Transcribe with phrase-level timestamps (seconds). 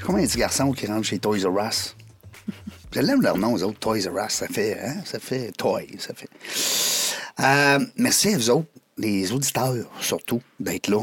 [0.00, 1.94] Je suis comme un petit garçon qui rentre chez Toys R Us?
[2.94, 4.32] Je l'aime leur nom, aux autres, Toys R Us.
[4.32, 4.96] Ça fait, hein?
[5.04, 6.30] Ça fait toy, ça fait.
[7.38, 11.02] Euh, merci à vous autres, les auditeurs surtout, d'être là,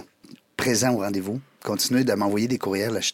[0.57, 1.39] présents au rendez-vous.
[1.63, 3.11] Continuez de m'envoyer des courriels, là, je.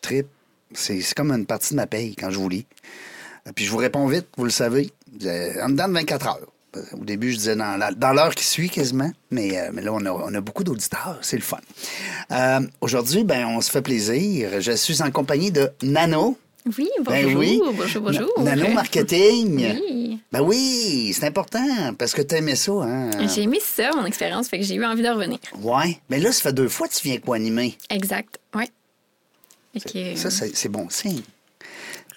[0.73, 2.65] C'est c'est comme une partie de ma paye quand je vous lis.
[3.45, 4.89] Euh, Puis je vous réponds vite, vous le savez,
[5.25, 6.52] euh, en dedans de 24 heures.
[6.75, 10.03] Euh, Au début, je disais dans l'heure qui suit quasiment, mais, euh, mais là, on
[10.05, 11.59] a, on a beaucoup d'auditeurs, c'est le fun.
[12.31, 14.59] Euh, Aujourd'hui, ben, on se fait plaisir.
[14.61, 16.37] Je suis en compagnie de Nano.
[16.77, 17.11] Oui, bonjour.
[17.11, 17.61] Ben oui.
[17.75, 18.29] Bonjour, bonjour.
[18.39, 19.57] Na- Nano Marketing.
[19.57, 20.19] Oui.
[20.31, 22.71] Ben oui, c'est important parce que tu aimais ça.
[22.71, 23.09] Hein?
[23.27, 25.39] J'ai aimé ça, mon expérience, fait que j'ai eu envie de revenir.
[25.61, 25.99] Ouais.
[26.09, 27.77] Mais là, ça fait deux fois que tu viens co-animer.
[27.89, 28.65] Exact, oui.
[30.15, 31.21] Ça, c'est c'est bon signe.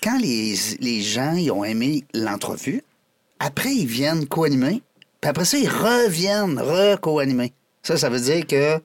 [0.02, 2.82] Quand les, les gens ils ont aimé l'entrevue,
[3.38, 4.82] après, ils viennent co-animer,
[5.20, 7.52] puis après ça, ils reviennent re-co-animer.
[7.82, 8.80] Ça, ça veut dire que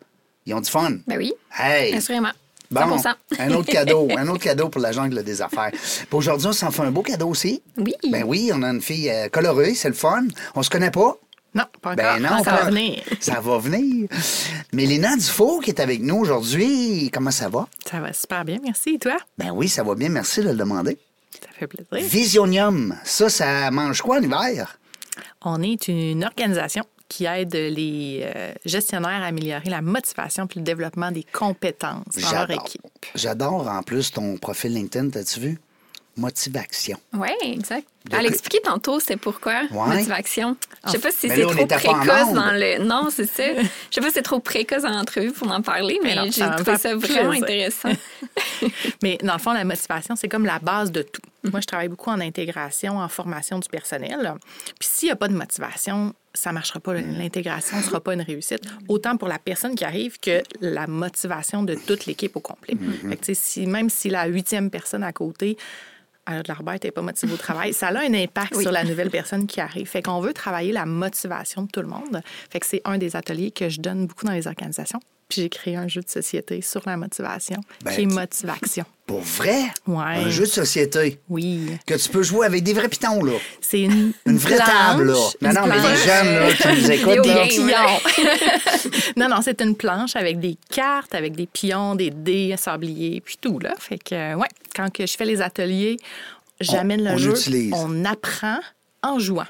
[0.45, 0.97] ils ont du fun.
[1.07, 1.93] Ben oui, Hey!
[1.95, 2.31] assurément.
[2.71, 3.15] Bon, 100%.
[3.39, 5.71] un autre cadeau, un autre cadeau pour la jungle des affaires.
[5.71, 7.61] Puis aujourd'hui, on s'en fait un beau cadeau aussi.
[7.77, 7.93] Oui.
[8.09, 10.23] Ben oui, on a une fille euh, colorée, c'est le fun.
[10.55, 11.17] On se connaît pas?
[11.53, 11.95] Non, pas encore.
[12.05, 13.03] Ben non, Ah, ça pas- va venir.
[13.19, 14.07] Ça va venir.
[14.71, 17.67] Mélina Dufault qui est avec nous aujourd'hui, comment ça va?
[17.89, 18.91] Ça va super bien, merci.
[18.91, 19.17] Et toi?
[19.37, 20.97] Ben oui, ça va bien, merci de le demander.
[21.61, 22.09] Ça fait plaisir.
[22.09, 24.77] Visionium, ça, ça mange quoi en hiver?
[25.41, 30.63] On est une organisation qui aide les euh, gestionnaires à améliorer la motivation puis le
[30.65, 32.81] développement des compétences dans leur équipe.
[33.15, 35.59] J'adore en plus ton profil LinkedIn, t'as-tu vu?
[36.17, 36.97] Motivation.
[37.13, 37.87] Oui, exact.
[38.09, 39.95] Donc- Elle expliqué tantôt c'est pourquoi Ouais.
[39.97, 40.57] motivation.
[40.85, 42.83] Je sais pas si c'est trop précoce dans le.
[42.83, 43.43] Non, c'est ça.
[43.55, 43.63] Je
[43.95, 46.77] sais pas si c'est trop précoce dans l'entrevue pour en parler, mais, Mais j'ai trouvé
[46.77, 47.43] ça vraiment plaisir.
[47.43, 47.91] intéressant.
[49.03, 51.21] Mais dans le fond, la motivation, c'est comme la base de tout.
[51.43, 54.33] Moi, je travaille beaucoup en intégration, en formation du personnel.
[54.79, 56.93] Puis s'il n'y a pas de motivation, ça ne marchera pas.
[56.93, 58.61] L'intégration ne sera pas une réussite.
[58.87, 62.75] Autant pour la personne qui arrive que la motivation de toute l'équipe au complet.
[63.09, 65.57] Fait que, tu sais, si, même si la huitième personne à côté
[66.27, 68.61] a de la bête, elle n'est pas motivée au travail, ça a un impact Oui.
[68.63, 69.87] sur la nouvelle personne qui arrive.
[69.87, 72.21] Fait qu'on veut travailler la motivation de tout le monde.
[72.51, 74.99] Fait que c'est un des ateliers que je donne beaucoup dans les organisations.
[75.31, 77.55] Puis j'ai créé un jeu de société sur la motivation,
[77.85, 78.83] Ben, qui est Motivation.
[79.07, 79.63] Pour vrai?
[79.87, 80.03] Ouais.
[80.03, 81.19] Un jeu de société?
[81.29, 81.67] Oui.
[81.85, 83.31] que tu peux jouer avec des vrais pitons, là.
[83.61, 85.53] C'est une, Une vraie planche, table, là.
[85.53, 88.31] Non, non, mais les jeunes, là, qui nous écoutent, Vidéo là, pions.
[89.17, 93.37] non, non, c'est une planche avec des cartes, avec des pions, des dés, sabliers, puis
[93.39, 93.73] tout, là.
[93.79, 95.95] Fait que, ouais, quand que je fais les ateliers,
[96.59, 97.73] j'amène on le jeu, utilise.
[97.73, 98.59] on apprend
[99.01, 99.47] en jouant.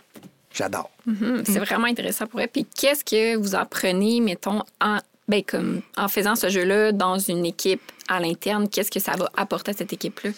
[0.54, 0.92] j'adore.
[1.08, 2.48] Mhm, C'est vraiment intéressant pour elle.
[2.50, 4.98] Puis qu'est-ce que vous apprenez, mettons, en,
[5.32, 8.68] ben, comme, en faisant ce jeu-là dans une équipe à l'interne?
[8.70, 10.32] Qu'est-ce que ça va apporter à cette équipe-là?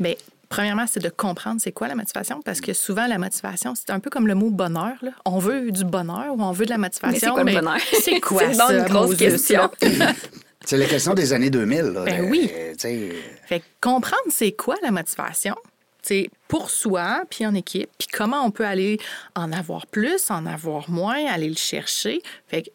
[0.00, 0.14] Bien,
[0.48, 4.00] premièrement, c'est de comprendre c'est quoi la motivation, parce que souvent, la motivation, c'est un
[4.00, 4.94] peu comme le mot bonheur.
[5.02, 5.10] là.
[5.24, 7.10] On veut du bonheur ou on veut de la motivation.
[7.12, 7.80] Mais c'est quoi le bonheur?
[8.02, 9.70] C'est quoi C'est ça, une grosse question.
[10.64, 11.80] C'est la question des années 2000.
[11.82, 12.48] Là, Ben de- oui.
[12.50, 13.08] tu sais,
[13.46, 15.54] Fait que comprendre c'est quoi la motivation,
[16.02, 18.98] c'est pour soi, puis en équipe, puis comment on peut aller
[19.34, 22.20] en avoir plus, en avoir moins, aller le chercher.
[22.48, 22.68] Fait que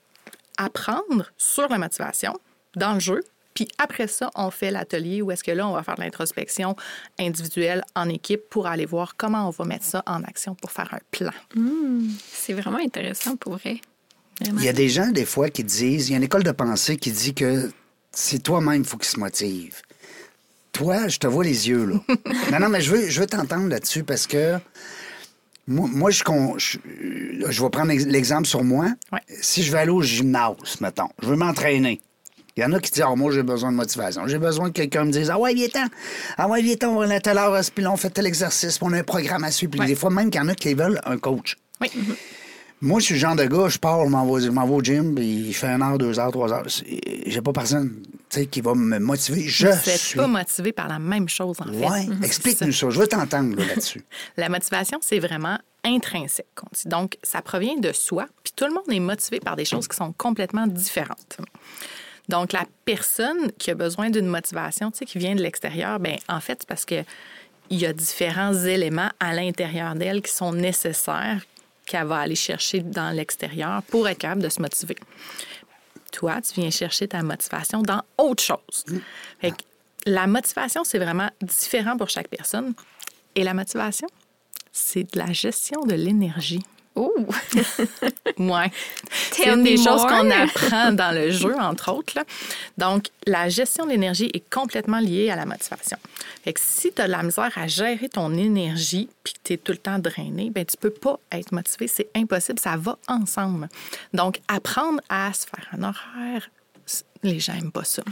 [0.57, 2.33] apprendre sur la motivation
[2.75, 3.21] dans le jeu,
[3.53, 6.75] puis après ça, on fait l'atelier où est-ce que là, on va faire de l'introspection
[7.19, 10.93] individuelle en équipe pour aller voir comment on va mettre ça en action pour faire
[10.93, 11.31] un plan.
[12.31, 13.79] C'est vraiment intéressant pour elle.
[14.41, 14.59] Vraiment.
[14.59, 16.51] Il y a des gens, des fois, qui disent, il y a une école de
[16.51, 17.71] pensée qui dit que
[18.11, 19.81] c'est toi-même qu'il faut qu'il se motive.
[20.71, 21.95] Toi, je te vois les yeux, là.
[22.51, 24.57] non, non, mais je veux, je veux t'entendre là-dessus parce que
[25.67, 26.77] moi, moi, je, con- je,
[27.49, 28.87] je vais prendre ex- l'exemple sur moi.
[29.11, 29.19] Ouais.
[29.41, 32.01] Si je vais aller au gymnase, mettons, je veux m'entraîner.
[32.55, 34.27] Il y en a qui disent, ah, moi, j'ai besoin de motivation.
[34.27, 35.85] J'ai besoin que quelqu'un me dise, ah ouais, viens-t'en.
[36.37, 38.87] Ah ouais, viens-t'en, on va à telle heure, puis là, on fait tel exercice, puis
[38.87, 39.71] on a un programme à suivre.
[39.71, 39.87] Puis Ouais.
[39.87, 41.57] des fois, même qu'il y en a qui veulent un coach.
[41.81, 41.89] Oui.
[42.81, 45.15] Moi, je suis le genre de gars, je pars, je m'en vais, je au gym,
[45.15, 46.65] puis il fait une heure, deux heures, trois heures.
[47.25, 48.03] J'ai pas personne
[48.41, 49.47] qui va me motiver.
[49.47, 50.17] Je Vous n'êtes suis.
[50.17, 51.87] pas motivé par la même chose, en fait.
[51.87, 52.89] Ouais, explique-nous ça.
[52.89, 54.03] Je veux t'entendre là, là-dessus.
[54.37, 56.47] La motivation, c'est vraiment intrinsèque.
[56.61, 56.87] on dit.
[56.87, 59.95] Donc, ça provient de soi, puis tout le monde est motivé par des choses qui
[59.97, 61.37] sont complètement différentes.
[62.29, 66.15] Donc, la personne qui a besoin d'une motivation, tu sais, qui vient de l'extérieur, ben
[66.29, 67.03] en fait, c'est parce que
[67.69, 71.43] il y a différents éléments à l'intérieur d'elle qui sont nécessaires
[71.85, 74.95] qu'elle va aller chercher dans l'extérieur pour être capable de se motiver.
[76.13, 78.85] Toi, tu viens chercher ta motivation dans autre chose.
[80.05, 82.73] La motivation, c'est vraiment différent pour chaque personne.
[83.35, 84.07] Et la motivation,
[84.71, 86.63] c'est de la gestion de l'énergie.
[86.95, 87.13] Oh!
[88.37, 88.71] Ouais.
[89.31, 92.13] C'est une des choses qu'on apprend dans le jeu, entre autres.
[92.15, 92.23] là.
[92.77, 95.97] Donc, la gestion de l'énergie est complètement liée à la motivation.
[96.43, 99.53] Fait que si tu as de la misère à gérer ton énergie puis que tu
[99.53, 101.87] es tout le temps drainé, ben tu peux pas être motivé.
[101.87, 102.59] C'est impossible.
[102.59, 103.69] Ça va ensemble.
[104.13, 106.49] Donc, apprendre à se faire un horaire,
[107.23, 108.03] les gens n'aiment pas ça.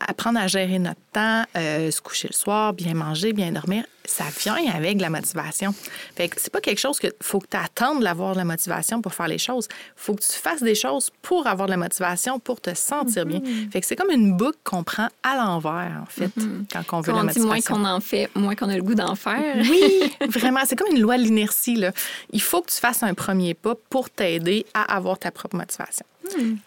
[0.00, 4.24] Apprendre à gérer notre temps, euh, se coucher le soir, bien manger, bien dormir, ça
[4.42, 5.74] vient avec la motivation.
[6.16, 9.00] Fait que c'est pas quelque chose que faut que tu attendes d'avoir de la motivation
[9.00, 9.68] pour faire les choses.
[9.96, 13.40] faut que tu fasses des choses pour avoir de la motivation, pour te sentir bien.
[13.72, 16.30] Fait que c'est comme une boucle qu'on prend à l'envers, en fait,
[16.70, 17.74] quand on veut la on dit, moins motivation.
[17.76, 19.56] qu'on en fait, moins qu'on a le goût d'en faire.
[19.70, 20.60] Oui, vraiment.
[20.66, 21.76] C'est comme une loi de l'inertie.
[21.76, 21.92] là.
[22.30, 26.04] Il faut que tu fasses un premier pas pour t'aider à avoir ta propre motivation.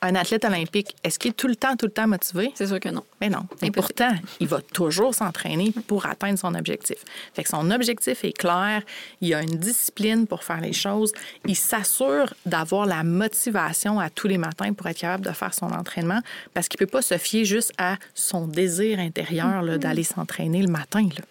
[0.01, 2.51] Un athlète olympique, est-ce qu'il est tout le temps, tout le temps motivé?
[2.55, 3.03] C'est sûr que non.
[3.21, 3.39] Mais non.
[3.39, 3.71] Impossible.
[3.71, 6.97] pourtant, il va toujours s'entraîner pour atteindre son objectif.
[7.33, 8.83] Fait que son objectif est clair,
[9.21, 11.11] il a une discipline pour faire les choses,
[11.45, 15.67] il s'assure d'avoir la motivation à tous les matins pour être capable de faire son
[15.67, 16.19] entraînement
[16.53, 21.03] parce qu'il peut pas se fier juste à son désir intérieur d'aller s'entraîner le matin.
[21.03, 21.23] là.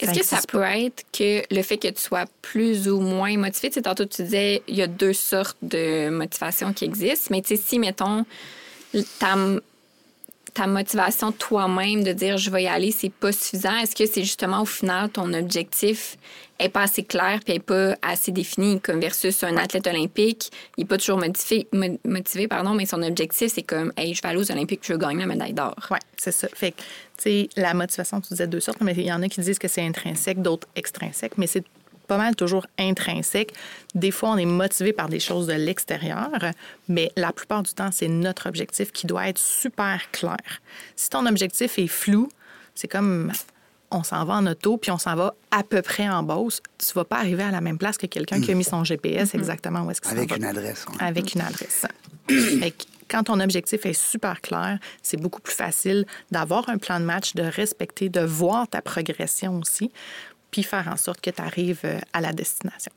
[0.00, 3.68] Est-ce que ça peut être que le fait que tu sois plus ou moins motivé,
[3.68, 7.40] tu sais, tantôt tu disais, il y a deux sortes de motivation qui existent, mais
[7.40, 8.26] tu sais, si, mettons,
[9.18, 9.36] ta,
[10.56, 14.22] ta motivation toi-même de dire je vais y aller, c'est pas suffisant, est-ce que c'est
[14.22, 16.16] justement au final ton objectif
[16.58, 18.80] est pas assez clair puis est pas assez défini?
[18.80, 23.02] Comme versus un athlète olympique, il est pas toujours motivé, mo- motivé pardon, mais son
[23.02, 25.76] objectif c'est comme hey, je vais aller aux olympiques, je veux gagner la médaille d'or.
[25.90, 26.48] Oui, c'est ça.
[26.54, 26.84] Fait que, tu
[27.18, 29.68] sais, la motivation, tu disais deux sortes, mais il y en a qui disent que
[29.68, 31.64] c'est intrinsèque, d'autres extrinsèques, mais c'est
[32.06, 33.52] pas mal toujours intrinsèque.
[33.94, 36.30] Des fois, on est motivé par des choses de l'extérieur,
[36.88, 40.36] mais la plupart du temps, c'est notre objectif qui doit être super clair.
[40.96, 42.28] Si ton objectif est flou,
[42.74, 43.32] c'est comme
[43.90, 46.92] on s'en va en auto, puis on s'en va à peu près en Beauce, tu
[46.94, 49.82] vas pas arriver à la même place que quelqu'un qui a mis son GPS exactement
[49.82, 50.84] où est-ce qu'il s'en Avec va une adresse.
[50.88, 50.96] ouais.
[51.06, 51.86] avec une adresse.
[52.28, 56.98] Fait que quand ton objectif est super clair, c'est beaucoup plus facile d'avoir un plan
[56.98, 59.92] de match, de respecter, de voir ta progression aussi,
[60.56, 62.90] puis faire en sorte que tu arrives euh, à la destination.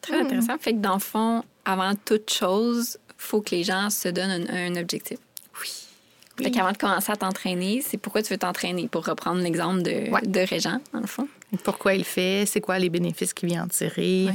[0.00, 0.58] Très intéressant.
[0.58, 4.74] Fait que dans le fond, avant toute chose, faut que les gens se donnent un,
[4.74, 5.18] un objectif.
[5.62, 5.70] Oui.
[6.44, 10.10] Fait qu'avant de commencer à t'entraîner, c'est pourquoi tu veux t'entraîner, pour reprendre l'exemple de,
[10.10, 10.22] Ouais.
[10.26, 11.28] de Régent, dans le fond.
[11.62, 14.26] Pourquoi il fait, c'est quoi les bénéfices qu'il vient en tirer?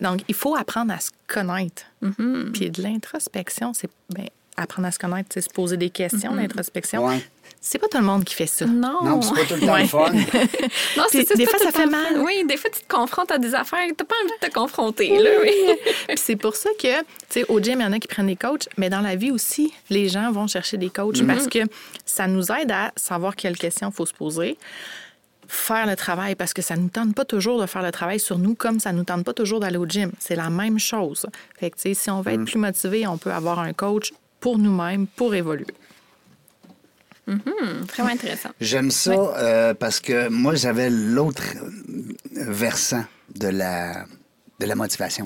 [0.00, 1.82] Donc, il faut apprendre à se connaître.
[2.54, 7.06] Puis de l'introspection, c'est ben, apprendre à se connaître, c'est se poser des questions, l'introspection.
[7.06, 7.22] Ouais.
[7.60, 8.66] C'est pas tout le monde qui fait ça.
[8.66, 9.02] Non.
[9.02, 9.82] Non, c'est pas tout le temps Ouais.
[9.82, 10.12] le fun.
[10.96, 12.14] Non, c'est des c'est fois, ça fait mal.
[12.14, 12.20] fun.
[12.24, 15.18] Oui, des fois, tu te confrontes à des affaires, t'as pas envie de te confronter,
[15.18, 15.50] là, oui.
[16.08, 18.28] Puis c'est pour ça que, tu sais, au gym, il y en a qui prennent
[18.28, 21.58] des coachs, mais dans la vie aussi, les gens vont chercher des coachs parce que
[22.06, 24.56] ça nous aide à savoir quelles questions il faut se poser,
[25.48, 28.20] faire le travail, parce que ça ne nous tente pas toujours de faire le travail
[28.20, 30.12] sur nous comme ça ne nous tente pas toujours d'aller au gym.
[30.18, 31.26] C'est la même chose.
[31.58, 34.12] Fait que, tu sais, si on veut être plus motivé, on peut avoir un coach
[34.40, 35.66] pour nous-mêmes, pour évoluer.
[37.94, 38.50] Vraiment intéressant.
[38.60, 41.42] J'aime ça euh, parce que moi, j'avais l'autre
[42.32, 43.04] versant
[43.34, 44.04] de la,
[44.60, 45.24] de la motivation.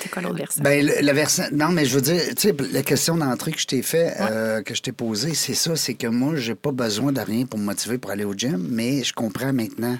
[0.00, 0.62] C'est quoi l'autre versant?
[0.62, 1.44] Ben, le, le versant.
[1.52, 4.62] Non, mais je veux dire, tu sais, la question d'entrée que je t'ai fait, euh,
[4.62, 7.58] que je t'ai posée, c'est ça, c'est que moi, j'ai pas besoin de rien pour
[7.58, 9.98] me motiver pour aller au gym, mais je comprends maintenant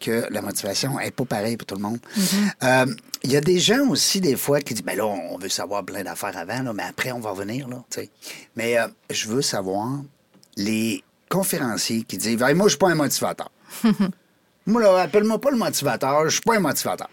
[0.00, 1.98] que la motivation est pas pareille pour tout le monde.
[2.62, 2.86] Euh,
[3.22, 5.84] Il y a des gens aussi, des fois, qui disent, ben là, on veut savoir
[5.84, 8.10] plein d'affaires avant, là, mais après, on va revenir, là, tu sais.
[8.54, 10.02] Mais euh, je veux savoir
[10.56, 13.50] les conférenciers qui disent, moi, je suis pas un motivateur.
[14.66, 17.08] moi, là, appelle-moi pas le motivateur, je suis pas un motivateur.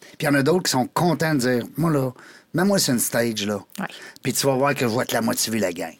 [0.00, 2.10] Puis il y en a d'autres qui sont contents de dire, moi, là,
[2.54, 3.56] mets-moi sur une stage, là.
[3.78, 3.86] Ouais.
[4.22, 5.94] Puis tu vas voir que je vais te la motiver, la gang.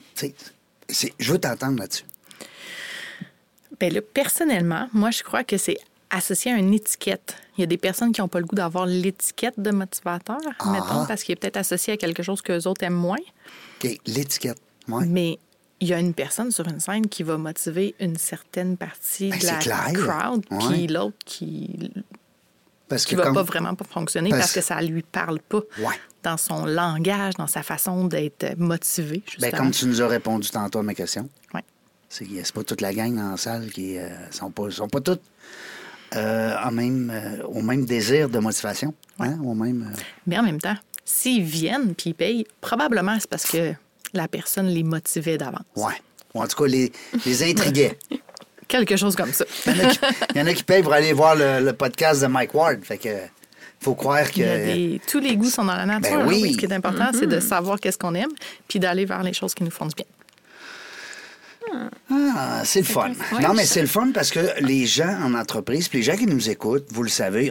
[0.88, 2.04] Je veux t'entendre là-dessus.
[3.78, 5.76] Bien là, personnellement, moi, je crois que c'est
[6.08, 7.36] associé à une étiquette.
[7.58, 10.70] Il y a des personnes qui n'ont pas le goût d'avoir l'étiquette de motivateur, Ah.
[10.70, 13.18] mettons, parce qu'il est peut-être associé à quelque chose qu'eux autres aiment moins.
[13.82, 14.58] OK, l'étiquette.
[14.88, 15.04] Ouais.
[15.06, 15.38] Mais
[15.80, 19.38] il y a une personne sur une scène qui va motiver une certaine partie Ben,
[19.38, 19.92] de la clair.
[19.92, 20.58] crowd, Ouais.
[20.68, 21.90] puis l'autre qui
[22.88, 25.60] Parce qui que va pas vraiment pas fonctionner Parce- parce que ça lui parle pas
[25.80, 25.94] Ouais.
[26.22, 29.22] dans son langage, dans sa façon d'être motivé.
[29.40, 31.62] Ben, comme tu nous as répondu tantôt à ma question, Ouais.
[32.08, 35.00] c'est c'est pas toute la gang dans la salle qui euh, sont pas sont pas
[35.00, 35.22] toutes
[36.14, 38.94] euh, en même, euh, au même désir de motivation.
[39.18, 39.92] Hein, au même,
[40.26, 43.74] Mais en même temps, s'ils viennent puis ils payent, probablement c'est parce que
[44.16, 45.62] la personne les motivait d'avance.
[45.76, 45.94] ouais.
[46.34, 46.92] Ou en tout cas, les,
[47.24, 47.96] les intriguait.
[48.68, 49.44] Quelque chose comme ça.
[49.66, 49.98] Il y, en a qui,
[50.34, 52.82] il y en a qui payent pour aller voir le, le podcast de Mike Ward.
[52.84, 53.08] Fait que
[53.80, 54.40] faut croire que.
[54.40, 56.18] Il y a des- Tous les goûts sont dans la nature.
[56.18, 56.40] Ben oui.
[56.42, 56.52] oui.
[56.52, 58.28] Ce qui est important, c'est de savoir qu'est-ce qu'on aime
[58.68, 60.04] puis d'aller vers les choses qui nous font du bien.
[62.10, 63.12] Ah, c'est le fun.
[63.40, 66.26] Non, mais c'est le fun parce que les gens en entreprise, puis les gens qui
[66.26, 67.50] nous écoutent, vous le savez,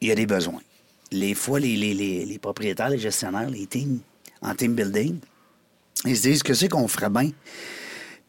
[0.00, 0.60] il y a des besoins.
[1.12, 4.00] Les fois, les, les, les, les propriétaires, les gestionnaires, les teams
[4.42, 5.18] en team building,
[6.04, 7.30] ils se disent que c'est qu'on ferait bien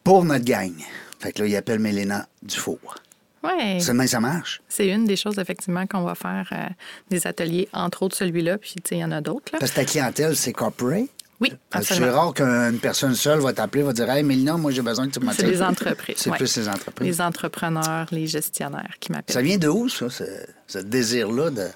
[0.04, 0.72] pour notre gang?
[1.18, 2.94] Fait que là, ils appellent Mélina Dufour.
[3.42, 3.80] Oui.
[3.80, 4.60] Seulement, ça marche?
[4.68, 6.66] C'est une des choses, effectivement, qu'on va faire euh,
[7.10, 9.52] des ateliers, entre autres celui-là, puis tu sais, il y en a d'autres.
[9.58, 11.08] Parce que ta clientèle, c'est corporate?
[11.40, 12.20] Oui, Parce que C'est absolument.
[12.20, 15.20] rare qu'une personne seule va t'appeler, va dire Hey, Mélina, moi, j'ai besoin que tu
[15.20, 15.48] C'est m'attires.
[15.48, 16.16] les entreprises.
[16.18, 16.36] C'est ouais.
[16.36, 17.06] plus les entreprises.
[17.06, 19.32] Les entrepreneurs, les gestionnaires qui m'appellent.
[19.32, 20.24] Ça vient de où, ça, ce,
[20.66, 21.66] ce désir-là de.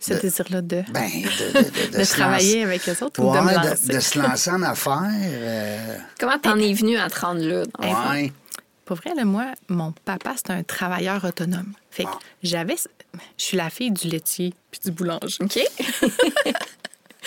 [0.00, 3.32] Ce de- désir-là de, Ben, de, de, de, de se travailler avec eux autres ou
[3.34, 3.92] de me de, lancer?
[3.94, 5.02] de se lancer en affaires.
[5.12, 7.62] euh, Comment t'en es venu à te rendre là?
[8.12, 8.32] ouais.
[8.84, 11.72] Pour vrai, là, moi, mon papa, c'est un travailleur autonome.
[11.90, 12.18] Fait que Ah.
[12.42, 12.76] j'avais...
[13.36, 15.36] Je suis la fille du laitier puis du boulanger.
[15.42, 15.58] OK?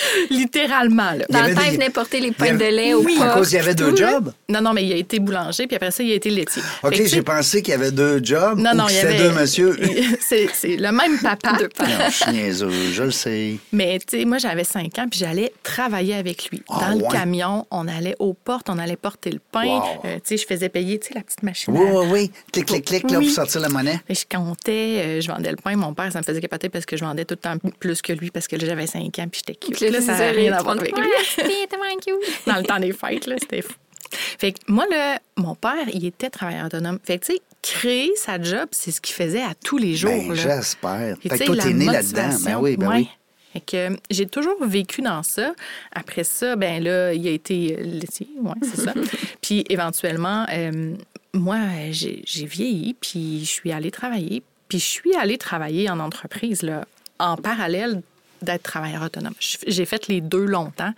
[0.29, 1.25] Littéralement, là.
[1.29, 3.51] Dans le temps, des- il venait porter les pintes de lait au Oui, à cause,
[3.51, 4.31] il y avait deux jobs?
[4.50, 6.62] Non, non, mais il a été boulanger, puis après ça, il a été laitier.
[6.84, 8.58] OK, tu j'ai pensé qu'il y avait deux jobs.
[8.60, 9.17] Non, non, il y avait...
[9.17, 9.77] deux monsieur.
[10.22, 11.53] c'est, le même papa.
[11.53, 11.67] Non,
[12.10, 13.58] je suis niaiseux, je le sais.
[13.72, 16.63] Mais tu sais, moi, j'avais 5 ans, puis j'allais travailler avec lui.
[16.70, 19.65] Ah, Dans le camion, on allait aux portes, on allait porter le pain.
[19.65, 19.84] Wow.
[20.05, 21.74] Euh, tu sais, je faisais payer, tu sais, la petite machine.
[21.75, 22.31] Oui, oui, oui.
[22.51, 24.00] Clic, clic, clic, là, pour sortir la monnaie.
[24.08, 24.72] Que je comptais,
[25.03, 25.75] euh, je vendais le pain.
[25.75, 28.13] Mon père, ça me faisait capoter parce que je vendais tout le temps plus que
[28.13, 29.90] lui parce que là, j'avais 5 ans puis j'étais cute.
[29.91, 31.07] Là, ça n'a rien à voir avec lui.
[32.48, 33.74] Dans le temps des fêtes, là, c'était fou.
[34.12, 37.00] Fait que moi, là, mon père, il était travailleur autonome.
[37.03, 40.12] Fait que, tu sais, créer sa job, c'est ce qu'il faisait à tous les jours.
[40.12, 41.17] Ben, j'espère.
[41.21, 42.29] Fait que toi, t'es né là-dedans.
[42.43, 42.95] Ben oui, ben ouais.
[42.98, 43.10] oui.
[43.53, 45.53] Fait que euh, j'ai toujours vécu dans ça.
[45.91, 48.93] Après ça, ben là, il a été euh, laitier, ouais, c'est ça.
[49.41, 50.95] puis éventuellement, euh,
[51.33, 51.60] moi,
[51.91, 54.41] j'ai j'ai vieilli, puis je suis allée travailler.
[54.69, 56.86] Puis je suis allée travailler en entreprise, là,
[57.19, 58.01] en parallèle
[58.43, 59.33] d'être travailleur autonome.
[59.67, 60.93] J'ai fait les deux longtemps.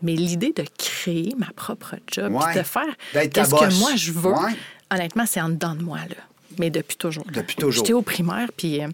[0.00, 2.54] Mais l'idée de créer ma propre job, Ouais.
[2.56, 4.54] de faire qu'est-ce que moi je veux, Ouais.
[4.92, 6.14] honnêtement, c'est en dedans de moi, là.
[6.56, 7.24] Mais depuis toujours.
[7.32, 7.84] Depuis toujours.
[7.84, 8.86] J'étais au primaire, puis euh,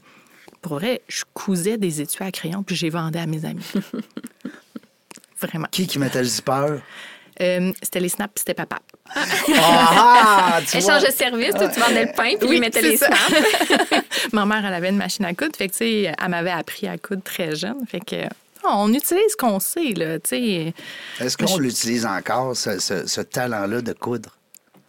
[0.62, 3.66] pour vrai, je cousais des étuis à crayon, puis j'ai vendais à mes amis.
[5.40, 5.68] Vraiment.
[5.70, 6.78] Qui qui mettait le zipper?
[7.42, 8.78] Euh, c'était les snaps, puis c'était papa.
[9.56, 10.96] Ah, tu vois.
[10.98, 13.06] Échange de service, tu vendais le pain, puis Oui, il mettait les ça.
[13.08, 14.02] snaps.
[14.32, 16.86] Ma mère, elle avait une machine à coudre, fait que, tu sais, elle m'avait appris
[16.88, 17.84] à coudre très jeune.
[17.88, 18.24] Fait que,
[18.64, 20.74] oh, on utilise ce qu'on sait, là, tu sais.
[21.20, 24.30] Est-ce qu'on l'utilise encore, ce, ce- ce talent-là de coudre?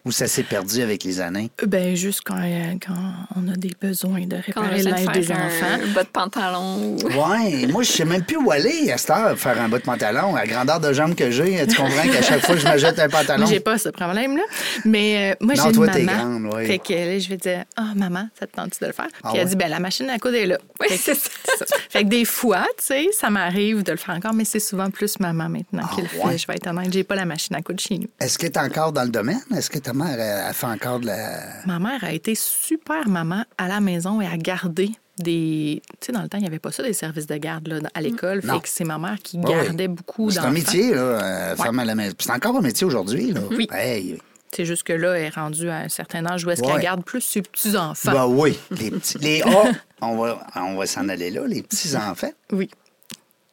[0.06, 1.50] Ou ça s'est perdu avec les années?
[1.66, 2.94] Ben, juste quand, euh, quand
[3.36, 5.84] on a des besoins de réparer le besoin de linge des enfants.
[5.84, 6.78] un bas de pantalon.
[6.80, 9.80] ou- Ouais, moi, je sais même plus où aller à cette heure, faire un bas
[9.80, 10.36] de pantalon.
[10.36, 12.78] À la grandeur de jambe que j'ai, tu comprends qu'à chaque fois que je me
[12.78, 13.46] jette un pantalon.
[13.48, 14.44] J'ai pas ce problème-là.
[14.86, 16.14] Mais euh, moi, j'ai une toi, maman.
[16.14, 16.68] grande, oui.
[16.68, 19.08] Fait que là, je vais dire, ah, maman, ça te tente de le faire?
[19.08, 19.46] Puis Ah elle ouais?
[19.46, 20.58] dit, ben la machine à coudre est là.
[20.80, 21.30] Oui, Fait que- c'est ça.
[21.58, 21.76] c'est ça.
[21.90, 24.92] Fait que des fois, tu sais, ça m'arrive de le faire encore, mais c'est souvent
[24.92, 26.32] plus maman maintenant qui le Ah ouais?
[26.34, 26.38] fait.
[26.38, 28.08] Je vais être honnête, j'ai pas la machine à coudre chez nous.
[28.20, 29.42] Est-ce que tu es encore dans le domaine?
[29.56, 31.40] Est-ce que ta mère elle, elle fait encore de la.
[31.66, 35.82] Ma mère a été super maman à la maison et a gardé des.
[36.02, 37.80] Tu sais, dans le temps, il n'y avait pas ça, des services de garde là,
[37.94, 38.42] à l'école.
[38.44, 38.56] Non.
[38.56, 41.86] Fait que c'est ma mère qui gardait beaucoup C'est un métier, là, euh, femme à
[41.86, 42.14] la maison.
[42.20, 43.42] C'est encore un métier aujourd'hui, là.
[43.52, 43.68] Oui.
[43.72, 44.20] Hey.
[44.52, 46.72] C'est juste que là, elle est rendue à un certain âge où est-ce Ouais.
[46.74, 48.12] qu'elle garde plus ses petits-enfants.
[48.14, 49.18] Ben oui, les petits.
[49.18, 49.72] Les A,
[50.02, 52.32] on va, on va s'en aller là, les petits-enfants.
[52.54, 52.70] Oui.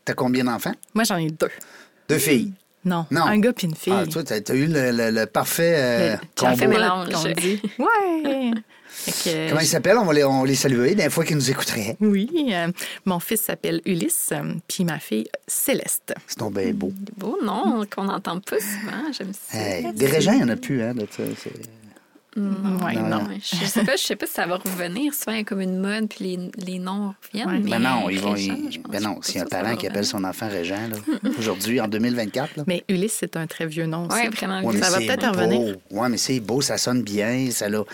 [0.05, 0.75] T'as combien d'enfants?
[0.95, 1.51] Moi, j'en ai deux.
[2.09, 2.53] Deux filles.
[2.85, 3.23] Non, Non.
[3.23, 3.93] un gars puis une fille.
[3.97, 6.57] Ah, toi, t'as as eu le, le- le parfait euh, Le combo.
[6.57, 7.09] fait mélange.
[7.37, 7.61] dit.
[7.79, 8.51] Ouais.
[9.25, 9.99] Que, Comment ils s'appellent?
[9.99, 11.97] On va les, on va les saluer des fois qu'ils nous écouteraient.
[12.01, 12.51] Oui.
[12.53, 12.71] euh,
[13.07, 16.15] mon fils s'appelle Ulysse, euh, puis ma fille Céleste.
[16.27, 16.93] C'est ton bien beau.
[16.95, 19.11] Des beaux noms qu'on n'entend pas souvent.
[19.17, 19.59] J'aime ça.
[19.59, 21.23] Hey, des régents, il n'y en a plus, hein, de ça.
[22.35, 23.09] Ouais, Non, non.
[23.23, 23.29] non.
[23.29, 25.13] Ouais, Je sais pas, je sais pas si ça va revenir.
[25.13, 27.49] Souvent, il y a comme une mode, puis les, les noms reviennent.
[27.49, 27.59] Ouais.
[27.63, 28.33] Mais Ben non, ils vont.
[28.33, 30.97] Régent, ils- Ben non, s'il y a un parent qui appelle son enfant Régent, là,
[31.39, 32.65] aujourd'hui, en 2024, là.
[32.67, 34.09] Mais Ulysse, c'est un très vieux nom.
[34.09, 34.63] Ouais, vraiment.
[34.63, 35.39] Ouais, Ça va c'est peut-être beau.
[35.41, 35.77] revenir.
[35.91, 37.85] Ouais, mais c'est beau, ça sonne bien, ça là.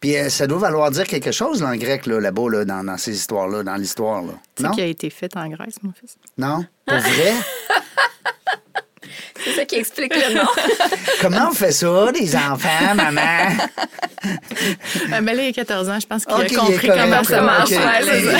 [0.00, 2.82] Puis euh, ça doit valoir dire quelque chose là, en grec là, là-bas là, dans,
[2.84, 4.22] dans ces histoires-là, dans l'histoire.
[4.54, 6.16] Tu sais Non, qui a été fait en Grèce, mon fils?
[6.38, 7.32] non, pour vrai?
[9.44, 10.46] C'est ça qui explique le nom.
[11.20, 13.20] Comment on fait ça, des enfants, maman?
[15.10, 17.70] Ben là, il a 14 ans, je pense qu'il a compris comment ça marche.
[17.70, 18.38] Ouais, c'est ça.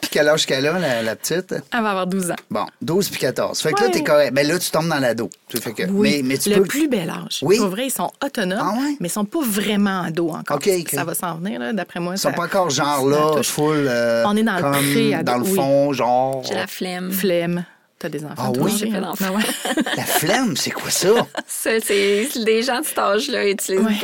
[0.00, 1.52] Puis quel âge qu'elle a, la, la petite?
[1.52, 2.36] Elle va avoir 12 ans.
[2.50, 3.60] Bon, 12 puis 14.
[3.60, 3.92] Fait que là Ouais.
[3.92, 4.32] t'es correct.
[4.34, 5.30] Ben là tu tombes dans l'ado.
[5.52, 6.62] Que, Oui, mais, mais tu le peux.
[6.62, 7.38] plus bel âge.
[7.42, 7.58] Oui.
[7.58, 8.96] Pour vrai, ils sont autonomes, Ah ouais?
[9.00, 10.56] mais ils sont pas vraiment ados encore.
[10.56, 10.88] OK, OK.
[10.92, 12.14] Ça va s'en venir, là, d'après moi.
[12.14, 13.86] Ils sont ça- pas encore genre là, full.
[13.88, 15.54] euh, On est dans le pré-ado, Dans le oui.
[15.54, 16.42] fond, genre.
[16.48, 17.12] J'ai la flemme.
[17.12, 17.64] Flemme.
[18.02, 18.34] T'as des enfants.
[18.36, 18.64] Ah toi?
[18.64, 18.72] oui?
[18.76, 19.26] J'ai pas d'enfants.
[19.30, 19.82] Ben ouais.
[19.96, 21.08] La flemme, c'est quoi ça?
[21.46, 23.94] Ça, c'est des gens de cet âge-là utilisent Ouais.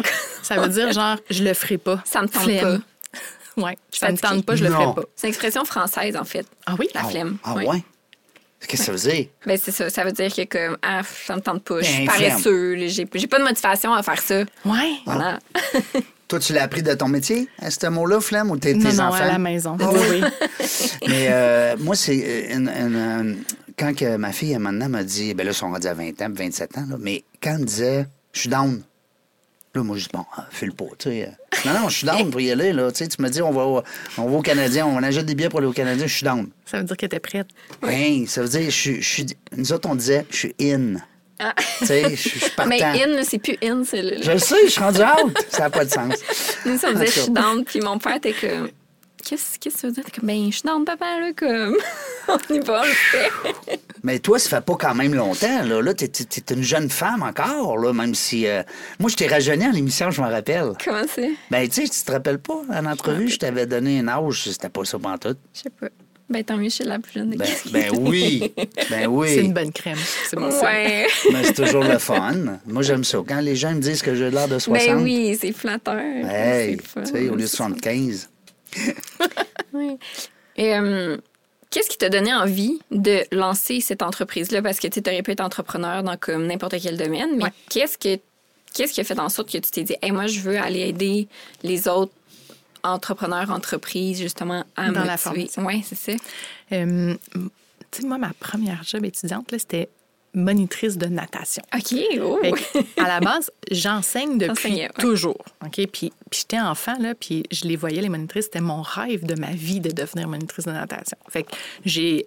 [0.42, 2.00] Ça veut dire genre, je le ferai pas.
[2.04, 2.80] Ça me tente Flemme.
[3.56, 4.80] Ouais, ça me tente pas, je le Non.
[4.92, 5.02] ferai pas.
[5.16, 6.46] C'est une expression française, en fait.
[6.64, 6.86] Ah oui?
[6.94, 7.38] La flemme.
[7.42, 7.64] Ah oui.
[7.66, 7.82] ouais?
[8.60, 9.26] Qu'est-ce que ça veut dire?
[9.46, 9.90] Ben, c'est ça.
[9.90, 11.80] Ça veut dire que, comme, ah, ça me tente pas.
[11.80, 12.76] Je suis Ben, paresseux.
[12.86, 14.40] J'ai j'ai pas de motivation à faire ça.
[14.64, 14.92] Ouais.
[15.06, 15.40] Voilà.
[16.28, 18.92] Toi, tu l'as appris de ton métier, hein, ce mot-là, flemme, ou tes, tes Non,
[18.92, 19.24] non, enfants?
[19.24, 19.76] à la maison.
[19.80, 20.22] Ah Oui.
[21.08, 22.16] Mais euh, moi, c'est
[22.52, 23.34] une- une, euh,
[23.78, 26.20] quand que ma fille, elle, maintenant, m'a dit, ben là, ils sont rendus à 20
[26.22, 28.82] ans, 27 ans, là, mais quand elle me disait, je suis down,
[29.74, 31.30] là, moi, je dis, bon, ah, file pas, tu sais.
[31.64, 32.90] Non, non, je suis down pour y aller, là.
[32.92, 33.82] Tu sais, tu me dis, on va, au-
[34.18, 36.48] on va au Canadien, on achète des billets pour aller au Canadien, je suis down.
[36.64, 37.48] Ça veut dire que t'es prête.
[37.86, 39.24] Hey, ça veut dire, je suis, je
[39.56, 40.94] nous autres, on disait, je suis in.
[41.40, 41.54] Ah.
[41.78, 42.68] Tu sais, je suis partant.
[42.68, 44.20] Mais in, c'est plus in, c'est le.
[44.22, 45.38] Je le sais, je suis rendu out.
[45.50, 46.14] Ça n'a pas de sens.
[46.66, 47.64] Nous, ça, disait, je suis down.
[47.64, 48.68] Puis mon père était comme,
[49.24, 50.04] qu'est-ce que ça veut dire?
[50.22, 51.76] Ben, je suis down, papa, là, comme,
[52.28, 53.80] on y va, on le fait.
[54.02, 55.62] Mais toi, ça fait pas quand même longtemps.
[55.64, 58.46] Là, là t'es, t'es- t'es une jeune femme encore, là, même si...
[58.46, 58.62] euh,
[58.98, 60.72] Moi, je t'ai rajeuni à l'émission, je m'en rappelle.
[60.84, 61.30] Comment c'est?
[61.50, 64.68] Ben, tu sais, tu te rappelles pas, en entrevue, je t'avais donné un âge, c'était
[64.68, 65.38] pas ça pantoute.
[65.54, 65.88] Je sais pas.
[66.30, 69.34] Ben, tant mieux, je suis la plus jeune Ben, ben oui, ben C'est oui.
[69.38, 69.96] une bonne crème.
[70.28, 70.62] C'est bon ça.
[70.66, 71.06] Ouais.
[71.32, 72.34] Mais c'est toujours le fun.
[72.66, 73.18] Moi, j'aime ça.
[73.26, 75.98] Quand les gens me disent que j'ai l'air de 60, Ben oui, c'est flatteur.
[75.98, 77.02] hey, C'est fun.
[77.04, 78.28] tu sais, au lieu de 75.
[79.72, 79.98] Oui.
[80.56, 81.16] Et euh,
[81.70, 84.62] qu'est-ce qui t'a donné envie de lancer cette entreprise-là?
[84.62, 87.52] Parce que tu aurais pu être entrepreneur dans comme n'importe quel domaine, mais Ouais.
[87.68, 88.18] qu'est-ce que
[88.74, 90.80] qu'est-ce qui a fait en sorte que tu t'es dit, hey, moi, je veux aller
[90.80, 91.28] aider
[91.62, 92.12] les autres
[92.84, 95.64] entrepreneurs, entreprises, justement, à Dans la formation.
[95.66, 96.12] Oui, c'est ça.
[96.72, 97.14] Euh,
[97.90, 99.88] tu sais, moi, ma première job étudiante, là, c'était
[100.34, 101.62] monitrice de natation.
[101.74, 102.40] OK, oh.
[102.42, 104.90] Que, à la base, j'enseigne depuis ouais.
[104.98, 105.44] toujours.
[105.64, 105.74] OK?
[105.74, 108.46] Puis, puis j'étais enfant, là, puis je les voyais, les monitrices.
[108.46, 111.16] C'était mon rêve de ma vie de devenir monitrice de natation.
[111.28, 111.50] Fait que
[111.84, 112.26] j'ai,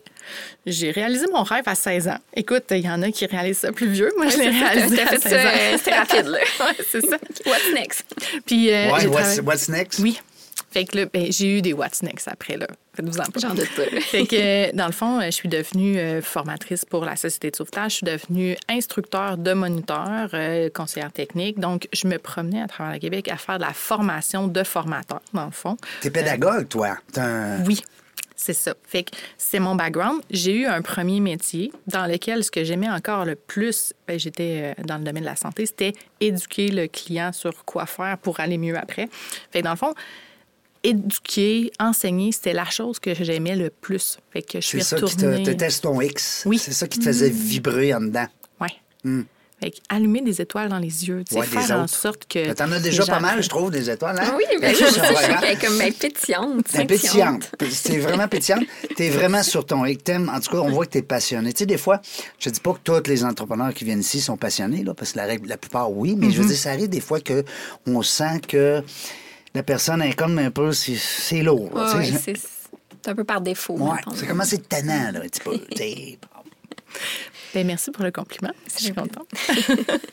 [0.65, 2.17] j'ai réalisé mon rêve à 16 ans.
[2.36, 4.12] Écoute, il y en a qui réalisent ça plus vieux.
[4.17, 5.53] Moi, je l'ai réalisé à fait 16 ça, ans.
[5.55, 6.39] euh, c'était rapide, là.
[6.62, 7.17] Ouais, c'est ça.
[7.46, 8.05] What's next?
[8.46, 10.00] Puis, euh, what's, what's next?
[10.00, 10.20] Oui.
[10.71, 12.65] Fait que là, ben, j'ai eu des What's Next après, là.
[12.93, 13.39] Faites-vous en pas.
[13.41, 13.83] J'en doute pas.
[14.01, 14.35] Fait que,
[14.69, 17.91] euh, dans le fond, euh, je suis devenue euh, formatrice pour la Société de sauvetage.
[17.91, 21.59] Je suis devenue instructeur de moniteur, euh, conseillère technique.
[21.59, 25.21] Donc, je me promenais à travers le Québec à faire de la formation de formateurs,
[25.33, 25.75] dans le fond.
[26.01, 26.97] T'es pédagogue, toi.
[27.17, 27.81] Un- Oui,
[28.37, 28.74] c'est ça.
[28.87, 30.22] Fait que c'est mon background.
[30.29, 34.74] J'ai eu un premier métier dans lequel ce que j'aimais encore le plus, ben, j'étais
[34.79, 38.39] euh, dans le domaine de la santé, c'était éduquer le client sur quoi faire pour
[38.39, 39.07] aller mieux après.
[39.51, 39.93] Fait que dans le fond,
[40.83, 44.17] éduquer, enseigner, c'était la chose que j'aimais le plus.
[44.31, 45.70] Fait que je suis C'est ça qui te, retournée...
[45.70, 46.44] sur ton X.
[46.46, 46.57] Oui.
[46.57, 48.27] C'est ça qui te faisait vibrer en dedans.
[48.59, 49.25] Ouais.
[49.59, 51.39] Fait que allumer des étoiles dans les yeux, tu sais.
[51.39, 52.48] Ouais, faire en sorte que...
[52.48, 54.17] Mais T'en as déjà pas mal, je trouve, des étoiles.
[54.20, 54.33] Hein?
[54.35, 55.44] Oui, ben oui, Là-dessus, je sur le sais, programme.
[55.44, 56.63] elle est comme ben, pétillante.
[56.65, 57.51] T'es pétillante.
[57.83, 58.63] T'es vraiment pétillante.
[58.96, 60.03] T'es vraiment sur ton X.
[60.03, 61.53] T'aimes- En tout cas, on voit que t'es passionné.
[61.53, 62.01] Tu sais, des fois,
[62.39, 65.17] je dis pas que tous les entrepreneurs qui viennent ici sont passionnés, là, parce que
[65.17, 66.31] la, règle- la plupart, oui, mais Mm-hmm.
[66.33, 67.44] je veux dire, ça arrive des fois que
[67.85, 68.81] on sent que
[69.53, 71.72] la personne est comme un peu, c'est- c'est lourd.
[72.24, 72.35] c'est
[73.03, 73.74] c'est un peu par défaut.
[73.77, 75.59] Ouais, c'est comment c'est tannant, là, un petit peu.
[77.53, 78.51] Ben, merci pour le compliment.
[78.77, 79.27] Je suis contente.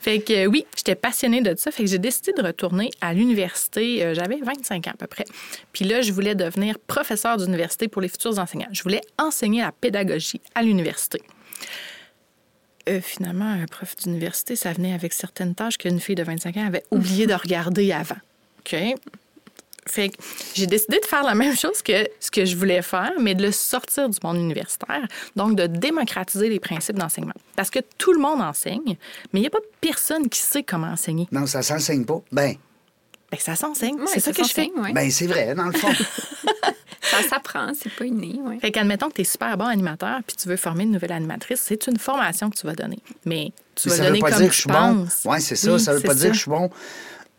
[0.00, 1.70] fait que euh, oui, j'étais passionnée de ça.
[1.70, 4.02] Fait que j'ai décidé de retourner à l'université.
[4.04, 5.24] Euh, J'avais 25 ans à peu près.
[5.72, 8.68] Puis là, je voulais devenir professeur d'université pour les futurs enseignants.
[8.72, 11.22] Je voulais enseigner la pédagogie à l'université.
[12.88, 16.66] Euh, finalement, un prof d'université, ça venait avec certaines tâches qu'une fille de 25 ans
[16.66, 18.16] avait oublié de regarder avant.
[18.66, 18.76] OK?
[19.88, 20.14] Fait que
[20.54, 23.42] j'ai décidé de faire la même chose que ce que je voulais faire, mais de
[23.42, 25.02] le sortir du monde universitaire,
[25.34, 27.34] donc de démocratiser les principes d'enseignement.
[27.56, 28.96] Parce que tout le monde enseigne,
[29.32, 31.26] mais il n'y a pas personne qui sait comment enseigner.
[31.32, 32.20] Non, ça s'enseigne pas.
[32.30, 32.54] Ben,
[33.32, 33.96] Ben, ça s'enseigne.
[33.96, 34.70] Ouais, c'est ça, que je fais.
[34.76, 34.92] ouais.
[34.92, 35.88] ben c'est vrai, dans le fond.
[37.02, 38.40] Ça s'apprend, c'est pas inné.
[38.42, 38.58] Ouais.
[38.60, 41.60] Fait qu'admettons que tu es super bon animateur puis tu veux former une nouvelle animatrice,
[41.60, 43.00] c'est une formation que tu vas donner.
[43.26, 45.06] Mais tu Mais vas ça veut donner pas comme dire que je suis bon.
[45.26, 45.72] Oui, c'est ça.
[45.74, 46.70] Oui, ça veut pas dire que je suis bon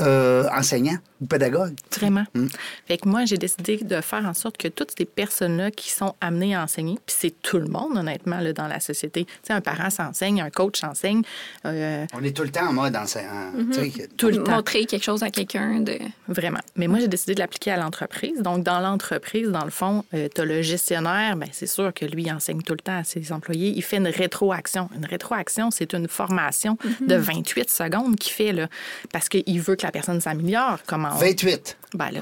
[0.01, 1.73] euh, enseignant ou pédagogue.
[1.97, 2.25] Vraiment.
[2.35, 2.47] Hmm.
[2.87, 6.15] Fait que moi, j'ai décidé de faire en sorte que toutes ces personnes-là qui sont
[6.21, 9.25] amenées à enseigner, puis c'est tout le monde, honnêtement, là, dans la société.
[9.25, 11.21] Tu sais, un parent s'enseigne, un coach s'enseigne.
[11.65, 13.51] euh, On est tout le temps en mode enseignant.
[13.53, 14.51] que- tout le temps.
[14.57, 15.97] Montrer quelque chose à quelqu'un de.
[16.27, 16.59] Vraiment.
[16.75, 18.41] Mais moi, j'ai décidé de l'appliquer à l'entreprise.
[18.41, 21.35] Donc, dans l'entreprise, dans le fond, tu as le gestionnaire.
[21.35, 23.73] Bien, c'est sûr que lui, il enseigne tout le temps à ses employés.
[23.75, 24.89] Il fait une rétroaction.
[24.95, 28.67] Une rétroaction, c'est une formation de 28 secondes qu'il fait, là,
[29.11, 30.79] parce qu'il veut que la personne s'améliore.
[30.87, 31.17] Comment on...
[31.17, 31.77] 28.
[31.93, 32.19] Ben là,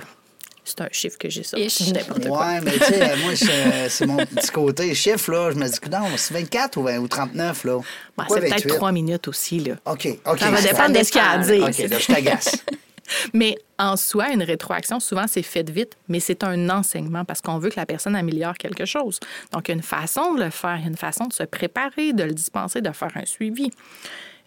[0.63, 1.57] c'est un chiffre que j'ai ça.
[1.57, 1.81] Ish.
[1.91, 2.47] N'importe quoi.
[2.47, 5.51] Ouais, mais tu sais, euh, moi, je- c'est mon petit côté chiffre, là.
[5.51, 7.79] Je me dis que non, c'est 24 ou, 20 ou 39, là.
[8.17, 8.67] Ben, c'est peut-être 28?
[8.75, 9.75] trois minutes aussi, là.
[9.85, 10.39] OK, OK.
[10.39, 11.63] Ça va dépendre de ce qu'il y a à dire.
[11.63, 12.55] OK, là, je t'agace.
[13.33, 17.57] Mais en soi, une rétroaction, souvent, c'est fait vite, mais c'est un enseignement parce qu'on
[17.57, 19.19] veut que la personne améliore quelque chose.
[19.51, 21.33] Donc, il y a une façon de le faire, il y a une façon de
[21.33, 23.69] se préparer, de le dispenser, de faire un suivi.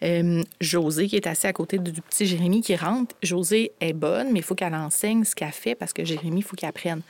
[0.03, 4.31] Euh, José, qui est assis à côté du petit Jérémy qui rentre, José est bonne,
[4.31, 7.01] mais il faut qu'elle enseigne ce qu'elle fait parce que Jérémy, il faut qu'il apprenne.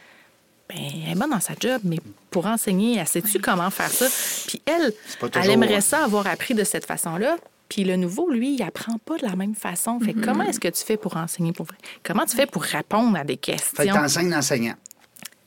[0.69, 1.98] ben, elle est bonne dans sa job, mais
[2.32, 4.08] pour enseigner, elle sait-tu comment faire ça?
[4.48, 4.93] Puis elle,
[5.36, 7.38] elle aimerait ça avoir appris de cette façon-là.
[7.67, 10.00] Puis le nouveau, lui, il apprend pas de la même façon.
[10.00, 11.78] Fait que comment est-ce que tu fais pour enseigner pour vrai?
[12.04, 13.93] Comment tu fais pour répondre à des Fait que questions?
[13.95, 14.76] t'enseignes l'enseignant.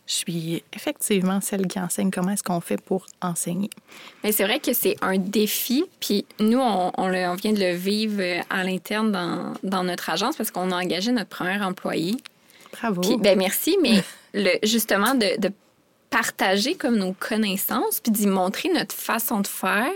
[0.09, 3.69] Je suis effectivement celle qui enseigne comment est-ce qu'on fait pour enseigner.
[4.25, 5.85] Mais c'est vrai que c'est un défi.
[6.01, 9.85] Puis nous, on, on le- on vient de le vivre euh, à l'interne dans, dans
[9.85, 12.17] notre agence parce qu'on a engagé notre premier employé.
[12.73, 13.03] Bravo.
[13.03, 14.03] Puis, ben merci, mais
[14.35, 15.53] le, justement, de, de
[16.09, 19.93] partager comme nos connaissances, puis d'y montrer notre façon de faire.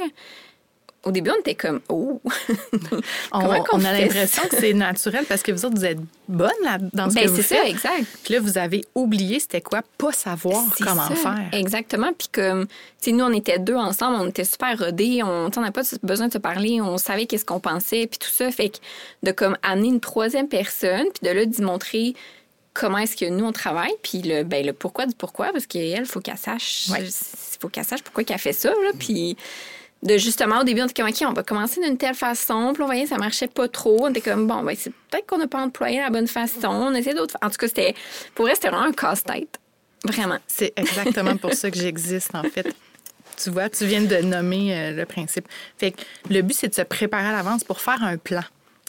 [1.04, 2.20] Au début, on était comme, oh!
[3.32, 3.40] on,
[3.84, 7.14] a l'impression que c'est naturel parce que vous autres, vous êtes bonne là, dans ce
[7.16, 7.58] ben que vous c'est faites.
[7.58, 8.06] ça, exact.
[8.22, 11.48] Puis là, vous avez oublié c'était quoi pas savoir C'est comment ça, faire.
[11.52, 12.12] Exactement.
[12.16, 15.72] Puis comme, tu sais, nous, on était deux ensemble, on était super rodés, on n'avait
[15.72, 18.50] pas besoin de se parler, on savait qu'est-ce qu'on pensait, puis tout ça.
[18.52, 18.78] Fait que
[19.24, 22.14] de comme amener une troisième personne, puis de là, d'y montrer
[22.74, 26.00] comment est-ce que nous, on travaille, puis le, ben, le pourquoi du pourquoi, parce qu'elle,
[26.00, 27.04] il faut qu'elle sache, Ouais.
[27.60, 29.36] faut qu'elle sache pourquoi qu'elle fait ça, là, puis
[30.02, 32.72] de justement, au début, on était comme, OK, on va commencer d'une telle façon.
[32.74, 33.98] Puis on voyait, ça marchait pas trop.
[34.02, 36.68] On était comme, bon, ben, c'est peut-être qu'on n'a pas employé la bonne façon.
[36.68, 37.36] On essaie d'autres.
[37.40, 37.94] En tout cas, c'était,
[38.34, 39.58] pour elle, c'était vraiment un casse-tête.
[40.04, 40.38] Vraiment.
[40.48, 42.74] C'est exactement pour ça que j'existe, en fait.
[43.42, 45.46] Tu vois, tu viens de nommer euh, le principe.
[45.78, 48.42] Fait que le but, c'est de se préparer à l'avance pour faire un plan.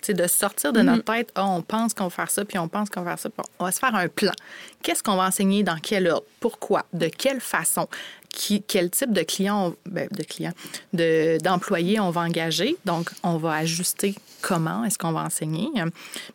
[0.04, 2.68] C'est de sortir de notre tête, Ah, on pense qu'on va faire ça, puis on
[2.68, 3.46] pense qu'on va faire ça.
[3.58, 4.34] On va se faire un plan.
[4.82, 7.88] Qu'est-ce qu'on va enseigner, dans quel ordre, pourquoi, de quelle façon,
[8.30, 10.52] qui, quel type de client, ben, de client,
[10.92, 12.76] de, d'employés on va engager?
[12.84, 15.70] Donc, on va ajuster comment est-ce qu'on va enseigner.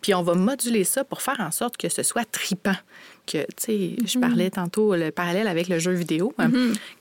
[0.00, 2.76] Puis, on va moduler ça pour faire en sorte que ce soit tripant.
[3.30, 6.32] Que, tu sais, je parlais tantôt le parallèle avec le jeu vidéo.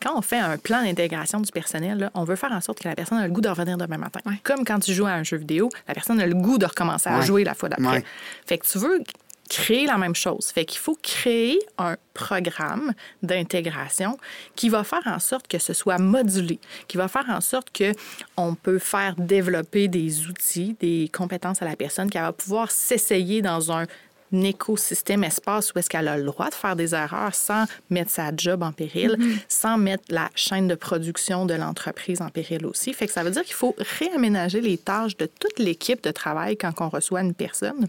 [0.02, 2.88] Quand on fait un plan d'intégration du personnel, là, on veut faire en sorte que
[2.90, 4.20] la personne a le goût de revenir demain matin.
[4.26, 4.40] Ouais.
[4.44, 7.10] Comme quand tu joues à un jeu vidéo, la personne a le goût de recommencer
[7.10, 7.26] à Ouais.
[7.26, 7.88] jouer la fois d'après.
[8.00, 8.04] Ouais.
[8.46, 9.02] Fait que tu veux
[9.50, 10.48] créer la même chose.
[10.48, 12.92] Fait qu'il faut créer un programme
[13.24, 14.18] d'intégration
[14.56, 16.60] qui va faire en sorte que ce soit modulé,
[16.90, 17.94] qui va faire en sorte que
[18.36, 23.42] on peut faire développer des outils, des compétences à la personne, qui va pouvoir s'essayer
[23.42, 23.86] dans un
[24.34, 28.32] écosystème espace où est-ce qu'elle a le droit de faire des erreurs sans mettre sa
[28.36, 32.94] job en péril, sans mettre la chaîne de production de l'entreprise en péril aussi.
[32.94, 36.58] Fait que ça veut dire qu'il faut réaménager les tâches de toute l'équipe de travail
[36.58, 37.88] quand on reçoit une personne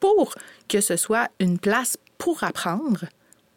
[0.00, 0.34] pour
[0.68, 3.04] que ce soit une place pour apprendre.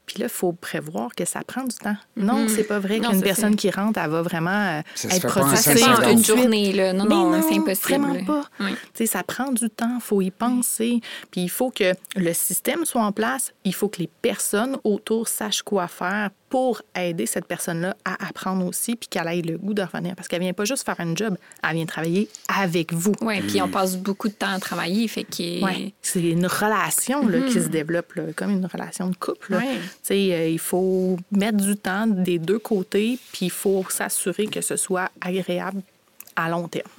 [0.05, 1.95] Puis là, il faut prévoir que ça prend du temps.
[2.17, 5.33] Non, c'est pas vrai Non, qu'une personne qui rentre, elle va vraiment euh, Ça être
[5.33, 6.91] pas en une journée, là.
[6.93, 8.01] Non, Mais non, c'est impossible.
[8.01, 8.43] Vraiment pas.
[8.59, 8.71] Oui.
[8.71, 11.01] Tu sais, ça prend du temps, il faut y penser.
[11.31, 15.27] Puis il faut que le système soit en place, il faut que les personnes autour
[15.27, 19.73] sachent quoi faire pour aider cette personne-là à apprendre aussi, puis qu'elle ait le goût
[19.73, 20.15] de revenir.
[20.15, 23.13] Parce qu'elle vient pas juste faire un job, elle vient travailler avec vous.
[23.21, 25.63] Oui, puis on passe beaucoup de temps à travailler, fait que...
[25.63, 25.93] Ouais.
[26.01, 29.53] C'est une relation là, qui se développe, là, comme une relation de couple.
[29.53, 29.77] Ouais.
[29.77, 34.47] Tu sais, euh, il faut mettre du temps des deux côtés, puis il faut s'assurer
[34.47, 35.81] que ce soit agréable
[36.35, 36.89] à long terme.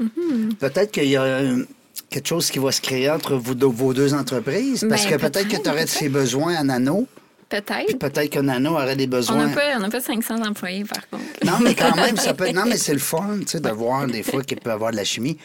[0.58, 1.64] Peut-être qu'il y a euh,
[2.08, 4.86] quelque chose qui va se créer entre vous vos deux entreprises.
[4.88, 7.06] Parce Ben, que peut-être que tu aurais de ces besoins à Nano.
[7.52, 7.98] Puis Peut-être.
[7.98, 9.46] peut-être que Nano aurait des On besoins.
[9.46, 11.24] n'a pas, on n'a pas 500 employés, par contre.
[11.44, 12.50] Non, mais quand même, ça peut.
[12.54, 14.90] Non, mais c'est le fun, tu sais, de voir des fois qu'il peut y avoir
[14.90, 15.36] de la chimie.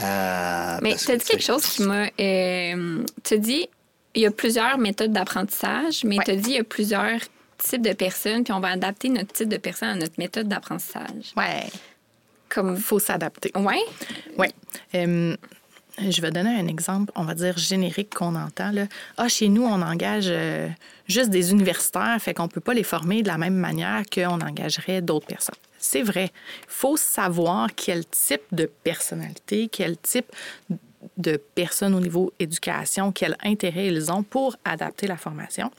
[0.00, 2.06] Euh, Mais tu as dit quelque chose qui m'a...
[2.20, 3.68] Euh, tu as dit,
[4.14, 6.24] il y a plusieurs méthodes d'apprentissage, mais Ouais.
[6.24, 7.20] tu as dit, il y a plusieurs
[7.58, 11.32] types de personnes, puis on va adapter notre type de personne à notre méthode d'apprentissage.
[11.36, 11.64] Ouais.
[12.48, 12.74] Comme...
[12.76, 13.50] Il faut s'adapter.
[13.54, 13.80] Ouais?
[14.36, 14.48] Oui.
[14.94, 15.36] Euh,
[16.10, 18.70] je vais donner un exemple, on va dire générique qu'on entend.
[18.72, 18.86] Là.
[19.16, 20.68] Ah, chez nous, on engage euh,
[21.06, 24.40] juste des universitaires, fait qu'on ne peut pas les former de la même manière qu'on
[24.40, 25.56] engagerait d'autres personnes.
[25.78, 26.30] C'est vrai.
[26.62, 30.26] Il faut savoir quel type de personnalité, quel type
[31.16, 35.70] de personnes au niveau éducation, quel intérêt ils ont pour adapter la formation.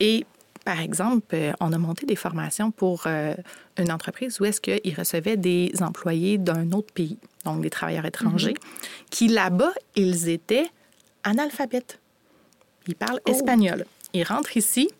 [0.00, 0.24] Et
[0.64, 3.34] par exemple, euh, on a monté des formations pour euh,
[3.78, 8.54] une entreprise où est-ce qu'ils recevaient des employés d'un autre pays, donc des travailleurs étrangers,
[9.10, 10.68] qui là-bas, ils étaient
[11.24, 11.98] analphabètes.
[12.86, 13.86] Ils parlent espagnol.
[14.12, 14.90] Ils rentrent ici,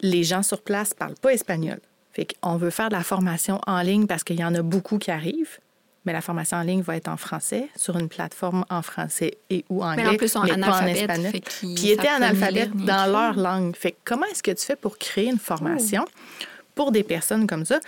[0.00, 1.80] les gens sur place parlent pas espagnol.
[2.12, 4.98] Fait qu'on veut faire de la formation en ligne parce qu'il y en a beaucoup
[4.98, 5.58] qui arrivent.
[6.04, 9.64] Mais la formation en ligne va être en français, sur une plateforme en français et
[9.70, 11.30] ou anglais, en plus, sont mais pas en espagnol.
[11.30, 13.76] fait Puis ils étaient analphabètes dans leur langue.
[13.76, 16.04] Fait que comment est-ce que tu fais pour créer une formation
[16.74, 17.78] pour des personnes comme ça?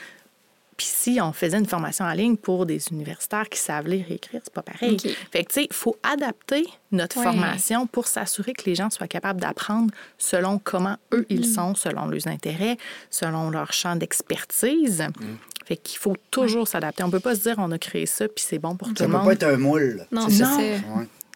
[0.76, 4.14] Puis si on faisait une formation en ligne pour des universitaires qui savent lire et
[4.14, 4.94] écrire, c'est pas pareil.
[4.94, 5.08] OK.
[5.30, 7.24] Fait que, tu sais, il faut adapter notre Ouais.
[7.24, 11.54] formation pour s'assurer que les gens soient capables d'apprendre selon comment eux, ils Mm-hmm.
[11.54, 12.76] sont, selon leurs intérêts,
[13.10, 15.02] selon leur champ d'expertise.
[15.02, 15.36] Mm.
[15.66, 17.02] Fait qu'il faut toujours s'adapter.
[17.04, 19.04] On peut pas se dire on a créé ça puis c'est bon pour tout Ça
[19.06, 19.26] le peut monde.
[19.26, 20.06] pas être un moule.
[20.12, 20.28] Non, Non.
[20.28, 20.56] ça.
[20.56, 20.80] Ouais.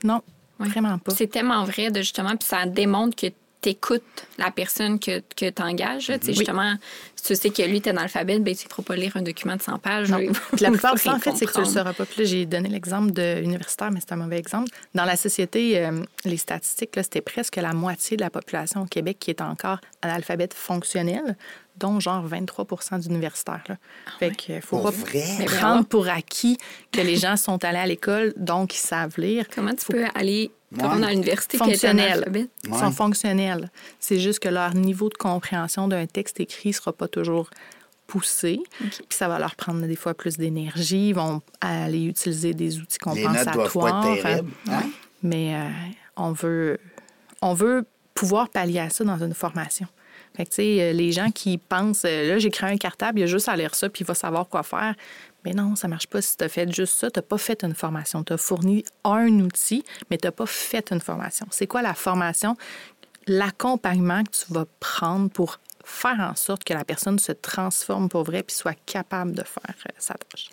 [0.05, 0.23] Non,
[0.61, 0.69] Ouais.
[0.69, 1.15] vraiment pas.
[1.15, 3.29] C'est tellement vrai, de justement, puis ça démontre que
[3.61, 4.03] t'écoutes
[4.39, 6.07] la personne que, que tu engages.
[6.07, 6.75] Tu sais, Justement,
[7.17, 9.57] si tu sais que lui est analphabète, ben, tu ne feras pas lire un document
[9.57, 10.11] de 100 pages.
[10.11, 10.19] Non.
[10.61, 12.07] La plupart du temps, en fait, c'est que tu ne le sauras pas.
[12.07, 14.71] Puis j'ai donné l'exemple de universitaire, mais c'est un mauvais exemple.
[14.95, 18.87] Dans la société, euh, les statistiques, là, c'était presque la moitié de la population au
[18.87, 21.37] Québec qui est encore analphabète fonctionnel,
[21.77, 23.65] dont genre 23 d'universitaires.
[23.69, 23.77] là.
[24.19, 25.25] Fait euh, faut pas vrai?
[25.47, 26.59] Prendre pour acquis
[26.93, 29.47] que les gens sont allés à l'école, donc ils savent lire.
[29.55, 32.51] Comment tu peux aller rendre à l'université qui est analphabète?
[32.65, 32.79] Ils Ouais.
[32.79, 33.71] sont fonctionnels.
[34.01, 37.49] C'est juste que leur niveau de compréhension d'un texte écrit ne sera pas toujours
[38.07, 38.61] poussé.
[38.81, 41.09] Puis ça va leur prendre des fois plus d'énergie.
[41.11, 44.07] Ils vont aller utiliser des outils Les notes doivent pas compensatoires.
[44.15, 44.51] être terribles.
[44.67, 44.91] Enfin, hein?
[45.23, 45.69] Mais euh,
[46.17, 46.79] on, veut,
[47.43, 49.87] on veut pouvoir pallier à ça dans une formation.
[50.37, 53.21] Fait que, tu sais, euh, les gens qui pensent, euh, là, j'ai créé un cartable,
[53.21, 54.95] il a juste à lire ça, puis il va savoir quoi faire.
[55.45, 57.11] Mais non, ça marche pas si tu as fait juste ça.
[57.11, 58.25] Tu n'as pas fait une formation.
[58.25, 61.47] Tu as fourni un outil, mais tu n'as pas fait une formation.
[61.51, 62.57] C'est quoi la formation?
[63.27, 68.25] L'accompagnement que tu vas prendre pour faire en sorte que la personne se transforme pour
[68.25, 70.51] vrai puis soit capable de faire euh, sa tâche.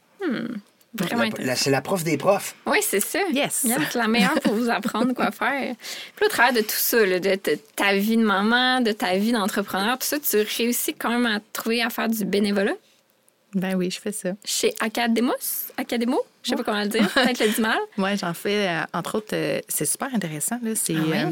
[1.04, 1.64] Vraiment intéressant.
[1.64, 2.56] C'est la prof des profs.
[2.66, 3.20] Oui, c'est ça.
[3.32, 3.66] Yes.
[3.68, 5.76] C'est la meilleure pour vous apprendre quoi faire.
[6.16, 7.36] Puis au travers de tout ça, là, de,
[7.76, 11.40] ta vie de maman, de ta vie d'entrepreneur, tout ça, tu réussis quand même à
[11.54, 12.74] trouver à faire du bénévolat?
[13.54, 14.30] Ben oui, je fais ça.
[14.44, 15.32] chez Academos?
[15.78, 17.10] Academo, je sais pas comment le dire.
[17.14, 17.78] Peut-être le dis mal.
[17.98, 20.60] Oui, j'en fais, euh, entre autres, euh, c'est super intéressant.
[20.62, 20.72] Là.
[20.76, 21.24] C'est, Ah ouais?
[21.26, 21.32] euh,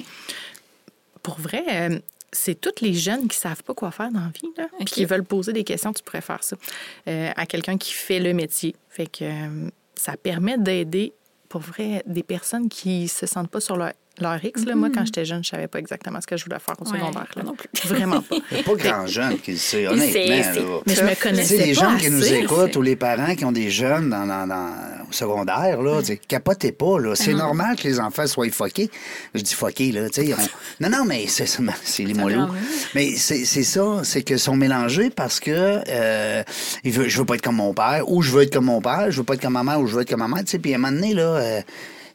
[1.21, 1.99] pour vrai, euh,
[2.33, 5.05] c'est tous les jeunes qui savent pas quoi faire dans la vie, là, puis qui
[5.05, 6.55] veulent poser des questions, tu pourrais faire ça
[7.07, 8.75] euh, à quelqu'un qui fait le métier.
[8.89, 11.13] Fait que euh, ça permet d'aider,
[11.49, 14.65] pour vrai, des personnes qui se sentent pas sur leur, leur X.
[14.65, 14.75] là.
[14.75, 16.91] Moi, quand j'étais jeune, je savais pas exactement ce que je voulais faire au Mm-hmm.
[16.93, 17.27] Ouais, secondaire.
[17.35, 17.43] là.
[17.43, 17.69] non plus.
[17.85, 18.35] Vraiment pas.
[18.51, 20.61] Il n'y a pas grand jeune qui le sait, honnêtement.
[20.65, 20.79] là.
[20.85, 23.51] Mais je me connaissais les pas gens qui nous écoutent ou les parents qui ont
[23.51, 24.73] des jeunes dans, dans- dans-
[25.09, 26.99] au secondaire, là, capotez pas.
[26.99, 27.13] Là.
[27.13, 27.15] Mm-hmm.
[27.15, 28.89] C'est normal que les enfants soient foqués.
[29.33, 30.09] Je dis foqués, là.
[30.09, 30.37] tu sais, on-
[30.83, 31.47] Non, non, mais c'est,
[31.83, 32.37] c'est les mieux.
[32.95, 36.43] Mais c'est, c'est ça, c'est qu'ils sont mélangés parce que euh,
[36.83, 38.81] il veut, je veux pas être comme mon père, ou je veux être comme mon
[38.81, 40.43] père, je veux pas être comme ma mère, ou je veux être comme ma mère.
[40.43, 41.61] Tu sais, puis à un moment donné, là, euh,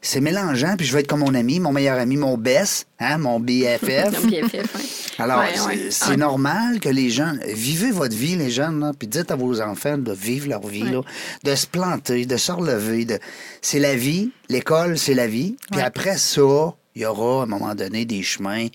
[0.01, 3.19] c'est mélangeant, puis je veux être comme mon ami, mon meilleur ami, mon best, hein,
[3.19, 4.15] mon BFF.
[5.19, 5.79] Alors, Ouais, c'est- ouais.
[5.91, 6.17] c'est Ouais.
[6.17, 9.99] normal que les gens vivez votre vie, les jeunes, là, puis dites à vos enfants
[9.99, 11.01] de vivre leur vie, là,
[11.45, 13.05] de se planter, de se relever.
[13.05, 13.19] De...
[13.61, 15.57] C'est la vie, l'école, c'est la vie.
[15.73, 18.67] Puis après ça, il y aura à un moment donné des chemins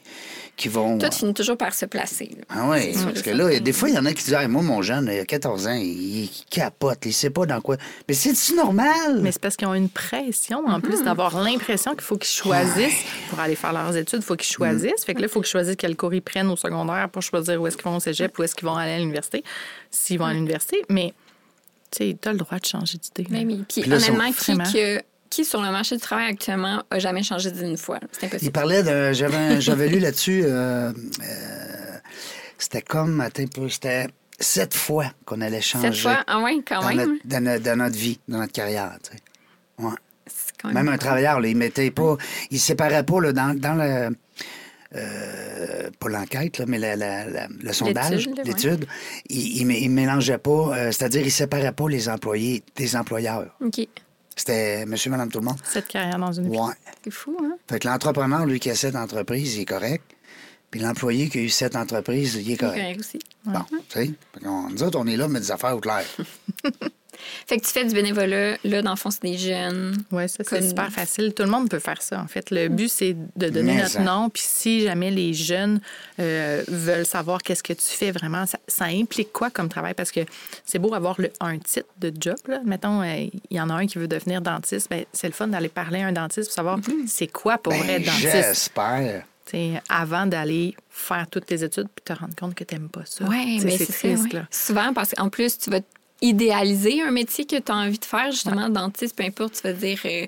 [0.56, 1.00] qui vont.
[1.00, 2.30] Toi, tu finis toujours par se placer.
[2.38, 2.44] là.
[2.50, 4.62] Ah oui, parce que là, des fois, il y en a qui disent Ah, Moi,
[4.62, 7.78] mon jeune, il a 14 ans, il, il capote, il sait pas dans quoi.
[8.08, 9.20] Mais c'est-tu normal?
[9.22, 13.04] Mais c'est parce qu'ils ont une pression, en plus d'avoir l'impression qu'il faut qu'ils choisissent
[13.30, 15.04] pour aller faire leurs études, il faut qu'ils choisissent.
[15.06, 17.60] Fait que là, il faut qu'ils choisissent quel cours ils prennent au secondaire pour choisir
[17.60, 19.44] où est-ce qu'ils vont au cégep, où est-ce qu'ils vont aller à l'université,
[19.90, 20.84] s'ils vont à l'université.
[20.88, 21.14] Mais,
[21.90, 23.28] tu sais, tu as le droit de changer d'idée.
[23.32, 23.64] Mais oui.
[23.68, 25.02] Puis, Puis là, honnêtement, qui, vraiment- que-
[25.36, 28.00] qui sur le marché du travail actuellement a jamais changé d'une fois?
[28.12, 28.52] C'est Il impossible.
[28.52, 29.14] parlait de.
[29.14, 30.44] J'avais, lu là-dessus.
[30.46, 30.94] euh, euh,
[32.58, 33.22] c'était comme.
[33.22, 34.08] Attends c'était
[34.40, 35.92] sept fois qu'on allait changer.
[35.92, 36.98] Cette fois, ah ouais, quand dans, même.
[36.98, 38.98] notre, dans, notre, dans notre vie, dans notre carrière.
[39.04, 39.24] tu sais.
[39.86, 39.92] Ouais.
[40.62, 42.16] Quand Même un travailleur, là, il mettait pas.
[42.52, 44.16] Il séparait pas là, dans, dans le.
[44.96, 48.88] euh, pas l'enquête, là, mais la- la- la- le sondage, L'étude, ouais.
[49.30, 53.56] il, il mélangeait pas, euh, c'est-à-dire il séparait pas les employés des employeurs.
[53.62, 53.88] OK.
[54.36, 55.58] C'était monsieur, madame, tout le monde.
[55.64, 56.48] Cette carrière dans une.
[56.48, 56.74] Ouais.
[57.04, 57.58] C'est fou, hein?
[57.70, 60.04] Fait que l'entrepreneur, lui, qui a cette entreprise, il est correct.
[60.72, 62.82] Puis l'employé qui a eu cette entreprise, il est correct.
[62.82, 63.20] correct aussi.
[63.46, 64.12] Bon, tu sais.
[64.42, 66.04] Nous autres, on est là, mais des affaires au clair.
[67.48, 69.96] Fait que tu fais du bénévolat, là, dans le fond, c'est des jeunes.
[70.12, 71.34] Oui, ça, c'est Comme- super facile.
[71.34, 72.50] Tout le monde peut faire ça, en fait.
[72.52, 74.00] Le but, c'est de donner Mais notre ça.
[74.02, 74.30] nom.
[74.30, 75.80] Puis si jamais les jeunes
[76.20, 79.94] euh, veulent savoir qu'est-ce que tu fais vraiment, ça, ça implique quoi comme travail?
[79.94, 80.22] Parce que
[80.66, 82.38] c'est beau avoir le, un titre de job.
[82.48, 82.62] Là.
[82.66, 84.88] Mettons, euh, il y en a un qui veut devenir dentiste.
[84.90, 87.90] Ben, c'est le fun d'aller parler à un dentiste pour savoir c'est quoi pour Ben,
[87.90, 88.32] être dentiste.
[88.32, 89.24] j'espère.
[89.46, 93.02] T'sais, avant d'aller faire toutes tes études puis te rendre compte que tu n'aimes pas
[93.06, 93.26] ça.
[93.28, 93.98] Oui, mais c'est c'est ça.
[94.00, 94.24] triste.
[94.26, 94.40] ouais.
[94.40, 94.48] Là.
[94.50, 95.80] Souvent, parce qu'en plus, tu vas
[96.24, 99.74] idéaliser un métier que tu as envie de faire, justement, dentiste, peu importe, tu vas
[99.74, 100.26] dire euh,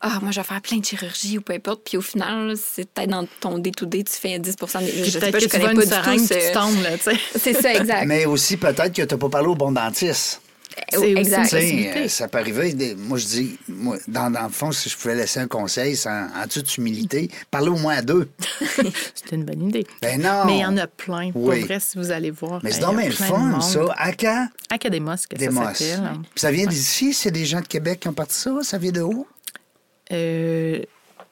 [0.00, 1.82] Ah, moi, je vais faire plein de chirurgie ou peu importe.
[1.84, 4.56] Puis au final, c'est peut-être dans ton day-to-day, tu fais 10 des.
[4.60, 6.34] Je Puis sais pas, que je tu connais pas du tout.
[6.34, 6.82] tu tombes.
[6.82, 7.16] Là, t'sais.
[7.38, 8.06] C'est ça, exact.
[8.06, 10.42] Mais aussi, peut-être que tu n'as pas parlé au bon dentiste.
[10.92, 11.52] Exact.
[11.54, 12.72] Euh, ça peut arriver.
[12.72, 15.96] des- Moi, je dis, moi, dans, dans le fond, si je pouvais laisser un conseil,
[15.96, 18.28] c'est en, toute humilité, parlez au moins à deux.
[19.14, 19.86] C'est une bonne idée.
[20.02, 20.44] Ben non.
[20.46, 21.30] Mais il y en a plein.
[21.34, 21.58] Oui.
[21.60, 22.60] Pour vrai, si vous allez voir.
[22.62, 23.80] Mais c'est a donc bien le fun, ça.
[23.96, 24.48] À quand?
[24.70, 26.00] Academos, que Des ça s'appelle.
[26.22, 27.12] Puis ça vient d'ici?
[27.12, 28.52] C'est des gens de Québec qui ont parti ça?
[28.62, 29.26] Ça vient de où?
[30.12, 30.80] Euh,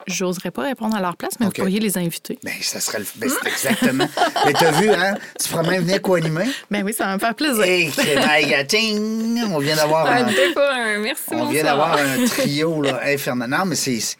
[0.07, 2.37] j'oserais pas répondre à leur place, mais vous pourriez les inviter.
[2.43, 3.05] Ben, ça serait le.
[3.17, 4.07] Ben, c'est exactement.
[4.45, 5.15] Mais t'as vu, hein?
[5.41, 6.45] Tu pourrais même venir co-animer?
[6.71, 7.63] Ben oui, ça va me faire plaisir.
[7.65, 9.41] Hey, ting!
[9.51, 10.25] On vient d'avoir Ah, un.
[10.27, 13.49] un merci, On vient d'avoir un trio là, infernal.
[13.49, 13.99] Non, mais c'est.
[13.99, 14.17] c'est-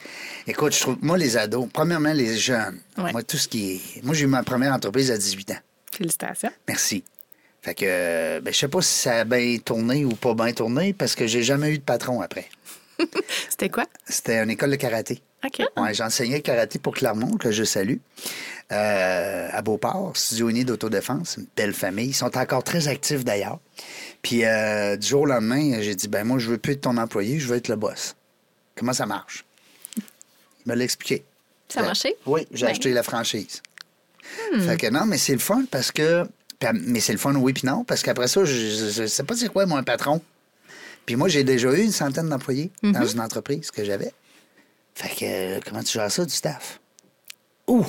[0.48, 0.98] Écoute, je trouve.
[1.02, 2.80] Moi, les ados, premièrement, les jeunes.
[2.98, 3.12] Ouais.
[3.12, 4.04] Moi, tout ce qui est.
[4.04, 5.58] Moi, j'ai eu ma première entreprise à 18 ans.
[5.96, 6.52] Félicitations.
[6.68, 7.04] Merci.
[7.64, 10.52] Fait que, euh, ben, je sais pas si ça a bien tourné ou pas bien
[10.54, 12.46] tourné parce que j'ai jamais eu de patron après.
[13.50, 13.86] C'était quoi?
[14.08, 15.22] C'était une école de karaté.
[15.46, 15.62] OK.
[15.78, 17.98] Ouais, j'enseignais le karaté pour Clermont, que je salue,
[18.72, 22.08] euh, à Beauport, studio uni d'autodéfense, une belle famille.
[22.08, 23.60] Ils sont encore très actifs d'ailleurs.
[24.22, 26.98] Puis euh, du jour au lendemain, j'ai dit, ben moi, je veux plus être ton
[26.98, 28.16] employé, je veux être le boss.
[28.76, 29.46] Comment ça marche?
[29.98, 31.24] Il me l'a expliqué.
[31.70, 32.16] Ça a marché?
[32.26, 32.72] Oui, j'ai Ben.
[32.72, 33.62] acheté la franchise.
[34.60, 36.26] Fait que non, mais c'est le fun parce que.
[36.74, 39.50] Mais c'est le fun, oui, puis non, parce qu'après ça, je ne sais pas c'est
[39.50, 40.22] quoi, moi, un patron.
[41.06, 44.12] Puis moi, j'ai déjà eu une centaine d'employés dans une entreprise que j'avais.
[44.96, 46.80] Fait que, euh, comment tu gères ça, du staff?
[47.68, 47.84] Ouh!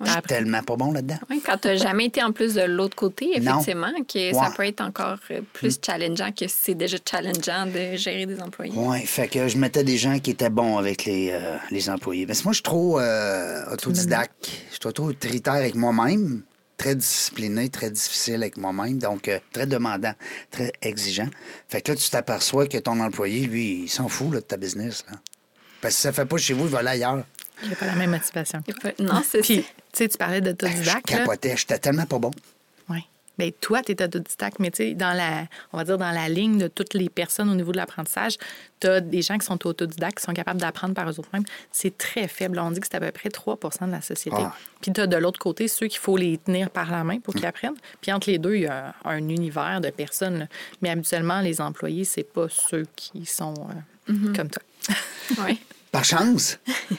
[0.00, 1.18] Je suis Après- tellement pas bon là-dedans.
[1.28, 3.54] Oui, quand tu n'as jamais été en plus de l'autre côté, Non.
[3.58, 8.24] effectivement, que ça peut être encore euh, plus challengeant que c'est déjà challengeant de gérer
[8.24, 8.72] des employés.
[8.76, 12.26] Oui, fait que je mettais des gens qui étaient bons avec les, euh, les employés.
[12.26, 14.48] Mais moi, je suis trop euh, autodidacte.
[14.68, 16.42] Je suis trop autoritaire avec moi-même,
[16.76, 20.14] très discipliné, très difficile avec moi-même, donc euh, très demandant,
[20.52, 21.28] très exigeant.
[21.68, 24.56] Fait que là, tu t'aperçois que ton employé, lui, il s'en fout là, de ta
[24.56, 25.04] business.
[25.10, 25.18] Là.
[25.80, 27.24] Parce que si ça fait pas chez vous, il va aller ailleurs.
[27.62, 28.60] J'ai pas la même motivation.
[28.68, 29.62] A pas- Non, c'est Puis, ça.
[29.62, 31.06] tu sais, tu parlais Ben, je d'autodidacte.
[31.06, 32.30] capotais, j'étais tellement pas bon.
[32.88, 33.00] Oui.
[33.36, 36.28] Bien, toi, tu es autodidacte, mais tu sais, dans la, on va dire dans la
[36.28, 38.36] ligne de toutes les personnes au niveau de l'apprentissage,
[38.80, 41.44] tu as des gens qui sont autodidactes, qui sont capables d'apprendre par eux-mêmes.
[41.72, 42.58] C'est très faible.
[42.60, 44.36] On dit que c'est à peu près 3% de la société.
[44.40, 44.54] Ah.
[44.80, 47.34] Puis tu as de l'autre côté ceux qu'il faut les tenir par la main pour
[47.34, 47.76] qu'ils apprennent.
[48.00, 50.38] Puis entre les deux, il y a un univers de personnes.
[50.40, 50.46] là.
[50.82, 53.54] Mais habituellement, les employés, c'est pas ceux qui sont
[54.10, 54.62] euh, comme toi.
[55.38, 55.58] Ouais.
[55.92, 56.58] Par chance.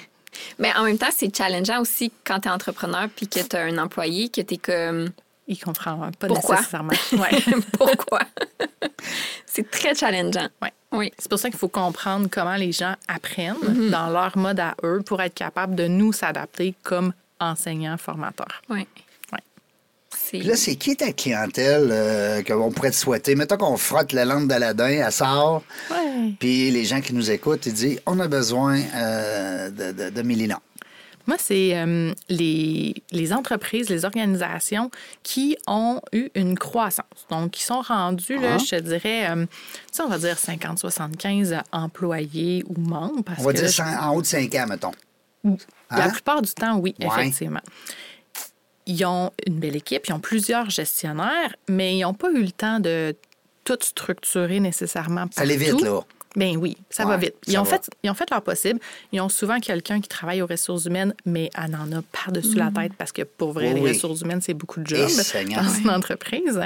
[0.59, 3.61] Mais en même temps, c'est challengeant aussi quand tu es entrepreneur puis que tu as
[3.61, 5.09] un employé que tu es comme
[5.47, 6.57] Ils comprennent pas Pourquoi?
[6.57, 6.93] nécessairement.
[7.13, 7.29] Ouais.
[7.77, 8.19] pourquoi?
[9.45, 10.47] c'est très challengeant.
[10.61, 10.71] Ouais.
[10.91, 11.11] Oui.
[11.17, 15.01] C'est pour ça qu'il faut comprendre comment les gens apprennent dans leur mode à eux
[15.05, 18.61] pour être capable de nous s'adapter comme enseignants, formateurs.
[18.69, 18.85] Oui.
[20.29, 23.35] Puis là, c'est qui ta clientèle euh, qu'on pourrait te souhaiter?
[23.35, 26.33] Mettons qu'on frotte la lampe d'Aladin, elle sort, Ouais.
[26.39, 30.21] puis les gens qui nous écoutent, ils disent on a besoin euh, de, de.
[31.27, 34.89] Moi, c'est euh, les, les entreprises, les organisations
[35.21, 37.05] qui ont eu une croissance.
[37.29, 38.57] Donc, qui sont rendus, là, Ah.
[38.57, 39.45] je te dirais, euh,
[40.03, 43.21] on va dire 50-75 employés ou membres.
[43.23, 44.91] Parce On va que dire là, en haut de 5 ans, mettons.
[45.91, 46.09] La Hein?
[46.09, 47.05] plupart du temps, oui, Ouais.
[47.07, 47.61] effectivement.
[48.89, 52.51] Ils ont une belle équipe, ils ont plusieurs gestionnaires, mais ils n'ont pas eu le
[52.51, 53.15] temps de
[53.63, 55.27] tout structurer nécessairement.
[55.31, 55.85] Ça allait vite, partout.
[55.85, 55.99] là.
[56.35, 57.33] Ben oui, ça Ouais, va vite.
[57.47, 57.69] Ils ça ont, va.
[57.71, 58.79] fait, ils ont fait leur possible.
[59.11, 62.69] Ils ont souvent quelqu'un qui travaille aux ressources humaines, mais elle en a par-dessus la
[62.71, 65.09] tête parce que pour vrai, Oui, les ressources humaines, c'est beaucoup de jobs
[65.55, 66.59] dans une entreprise.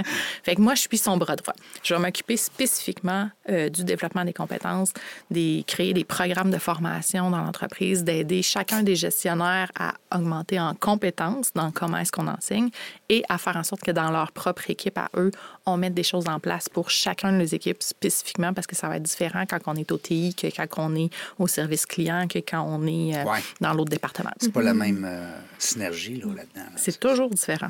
[0.44, 1.54] Fait que moi, je suis son bras droit.
[1.82, 4.92] Je vais m'occuper spécifiquement euh, du développement des compétences,
[5.32, 10.74] des, créer des programmes de formation dans l'entreprise, d'aider chacun des gestionnaires à augmenter en
[10.76, 12.70] compétences dans comment est-ce qu'on enseigne
[13.14, 15.32] et à faire en sorte que dans leur propre équipe à eux,
[15.66, 18.88] on mette des choses en place pour chacun de les équipes spécifiquement parce que ça
[18.88, 22.28] va être différent quand on est au TI que quand on est au service client
[22.28, 23.40] que quand on est euh, Ouais.
[23.62, 24.32] dans l'autre département.
[24.40, 26.44] C'est pas la même euh, synergie là, là-dedans.
[26.56, 26.72] là.
[26.76, 27.70] C'est toujours différent.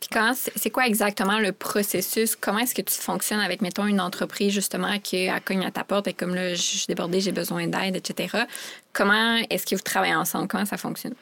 [0.00, 2.36] Puis comment, c'est quoi exactement le processus?
[2.36, 5.82] Comment est-ce que tu fonctionnes avec, mettons, une entreprise, justement, qui elle cogne à ta
[5.82, 8.36] porte et comme là, je suis débordée, j'ai besoin d'aide, etc.
[8.92, 10.46] Comment est-ce que vous travaillez ensemble?
[10.48, 11.14] Comment ça fonctionne?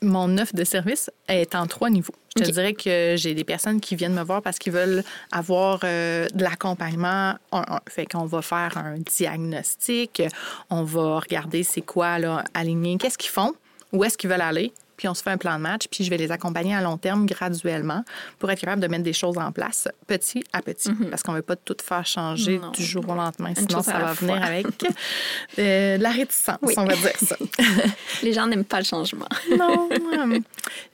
[0.00, 2.14] Mon offre de service est en trois niveaux.
[2.36, 5.80] Je te dirais que j'ai des personnes qui viennent me voir parce qu'ils veulent avoir
[5.84, 7.34] euh, de l'accompagnement.
[7.88, 10.22] Fait qu'on va faire un diagnostic,
[10.70, 13.52] on va regarder c'est quoi, là, aligner, qu'est-ce qu'ils font,
[13.92, 16.10] où est-ce qu'ils veulent aller, puis on se fait un plan de match, puis je
[16.10, 18.04] vais les accompagner à long terme graduellement
[18.38, 21.38] pour être capable de mettre des choses en place petit à petit, parce qu'on ne
[21.38, 22.70] veut pas tout faire changer Non.
[22.70, 24.28] du jour au lendemain, Une sinon ça va fois.
[24.28, 24.66] venir avec
[25.58, 26.74] euh, de la réticence, Oui.
[26.76, 27.34] on va dire ça.
[28.22, 29.26] Les gens n'aiment pas le changement.
[29.58, 29.88] Non.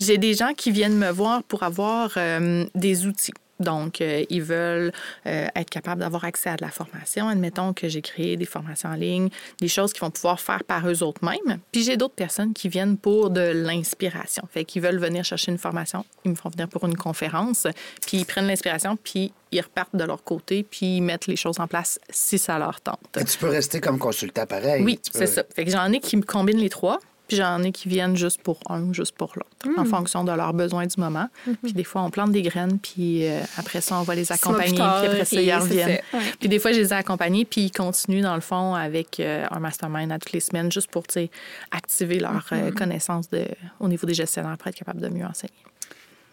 [0.01, 3.35] J'ai des gens qui viennent me voir pour avoir euh, des outils.
[3.61, 4.93] Donc, euh, ils veulent
[5.27, 7.29] euh, être capables d'avoir accès à de la formation.
[7.29, 9.29] Admettons que j'ai créé des formations en ligne,
[9.61, 11.59] des choses qu'ils vont pouvoir faire par eux autres mêmes.
[11.73, 14.43] Puis j'ai d'autres personnes qui viennent pour de l'inspiration.
[14.53, 17.67] Fait qu'ils veulent venir chercher une formation, ils me font venir pour une conférence,
[18.07, 21.59] puis ils prennent l'inspiration, puis ils repartent de leur côté, puis ils mettent les choses
[21.59, 22.99] en place si ça leur tente.
[23.27, 24.83] Tu peux rester comme consultant pareil.
[24.85, 25.43] Oui, peux- c'est ça.
[25.55, 27.01] Fait que j'en ai qui me combinent les trois.
[27.29, 30.33] Puis j'en ai qui viennent juste pour un ou juste pour l'autre, en fonction de
[30.33, 31.29] leurs besoins du moment.
[31.63, 34.79] Puis des fois, on plante des graines, puis euh, après ça, on va les accompagner,
[34.79, 36.01] tard, puis après ça, ils reviennent.
[36.15, 36.21] ouais.
[36.41, 39.47] Puis des fois, je les ai accompagnés, puis ils continuent, dans le fond, avec euh,
[39.51, 41.31] un mastermind à toutes les semaines, juste pour, tu sais,
[41.71, 43.45] activer leur euh, connaissance de,
[43.79, 45.53] au niveau des gestionnaires pour être capable de mieux enseigner.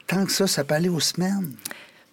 [0.07, 1.53] Tant que ça, ça peut aller aux semaines?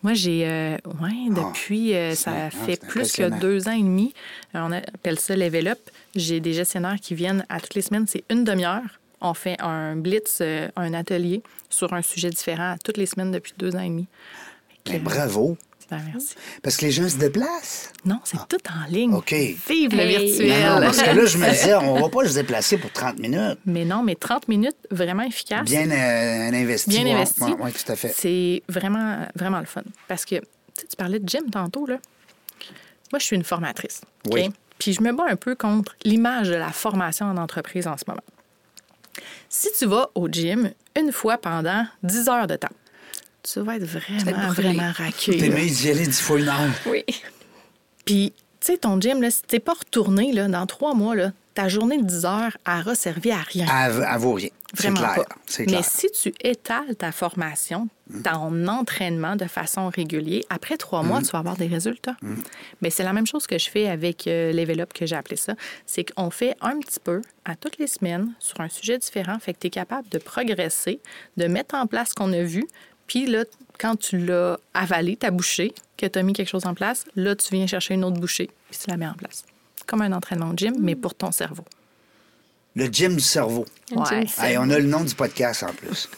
[0.03, 4.13] Moi, j'ai, euh, ouais, depuis, euh, ça ah, fait plus que deux ans et demi.
[4.53, 5.79] On appelle ça Level Up.
[6.17, 8.07] J'ai des gestionnaires qui viennent à toutes les semaines.
[8.09, 8.99] C'est une demi-heure.
[9.21, 13.31] On fait un blitz, euh, un atelier sur un sujet différent à toutes les semaines
[13.31, 14.07] depuis deux ans et demi.
[14.85, 15.57] Fait Ben, bravo.
[16.05, 16.35] Merci.
[16.63, 17.93] Parce que les gens se déplacent.
[18.05, 19.13] Non, c'est tout en ligne.
[19.15, 19.33] OK.
[19.33, 20.27] Vive le Hey.
[20.27, 20.63] virtuel.
[20.65, 23.19] Non, non, parce que là, je me disais, on va pas se déplacer pour 30
[23.19, 23.59] minutes.
[23.67, 25.65] Mais non, mais 30 minutes vraiment efficaces.
[25.65, 26.91] Bien euh, investi.
[26.91, 27.43] Bien ouais, investi.
[27.43, 28.13] ouais, ouais, tout à fait.
[28.17, 29.83] C'est vraiment, vraiment le fun.
[30.09, 30.43] Parce que, tu
[30.81, 31.99] sais, tu parlais de gym tantôt, là.
[33.13, 34.01] Moi, je suis une formatrice.
[34.27, 34.33] OK?
[34.35, 34.51] Oui.
[34.79, 38.05] Puis je me bats un peu contre l'image de la formation en entreprise en ce
[38.09, 38.23] moment.
[39.49, 42.69] Si tu vas au gym une fois pendant 10 heures de temps,
[43.43, 44.69] tu vas être vraiment, brûlé.
[44.69, 45.37] vraiment raqué.
[45.39, 46.71] T'es mieux d'y aller 10 fois une heure.
[46.87, 47.05] Oui.
[48.05, 51.33] Puis, tu sais, ton gym, là, si t'es pas retourné là, dans trois mois, là,
[51.55, 53.67] ta journée de 10 heures, elle aura servi à rien.
[53.69, 54.49] Elle, elle vaut rien.
[54.75, 55.25] C'est Vraiment clair.
[55.27, 55.65] pas.
[55.69, 57.89] Mais si tu étales ta formation,
[58.25, 62.17] ton entraînement de façon régulière, après trois mois, tu vas avoir des résultats.
[62.81, 65.37] Mais c'est la même chose que je fais avec euh, Level Up, que j'ai appelé
[65.37, 65.55] ça.
[65.85, 69.39] C'est qu'on fait un petit peu à toutes les semaines sur un sujet différent.
[69.39, 71.01] Fait que tu es capable de progresser,
[71.37, 72.65] de mettre en place ce qu'on a vu.
[73.13, 73.45] Puis là,
[73.79, 77.37] quand tu l'as avalé, ta bouchée, que tu as mis quelque chose en place, là,
[77.37, 79.45] tu viens chercher une autre bouchée, puis tu la mets en place.
[79.87, 81.67] Comme un entraînement de gym, mais pour ton cerveau.
[82.75, 83.67] Le gym du cerveau.
[83.95, 84.27] Ouais.
[84.27, 84.43] gym.
[84.43, 86.09] Hey, on a le nom du podcast en plus.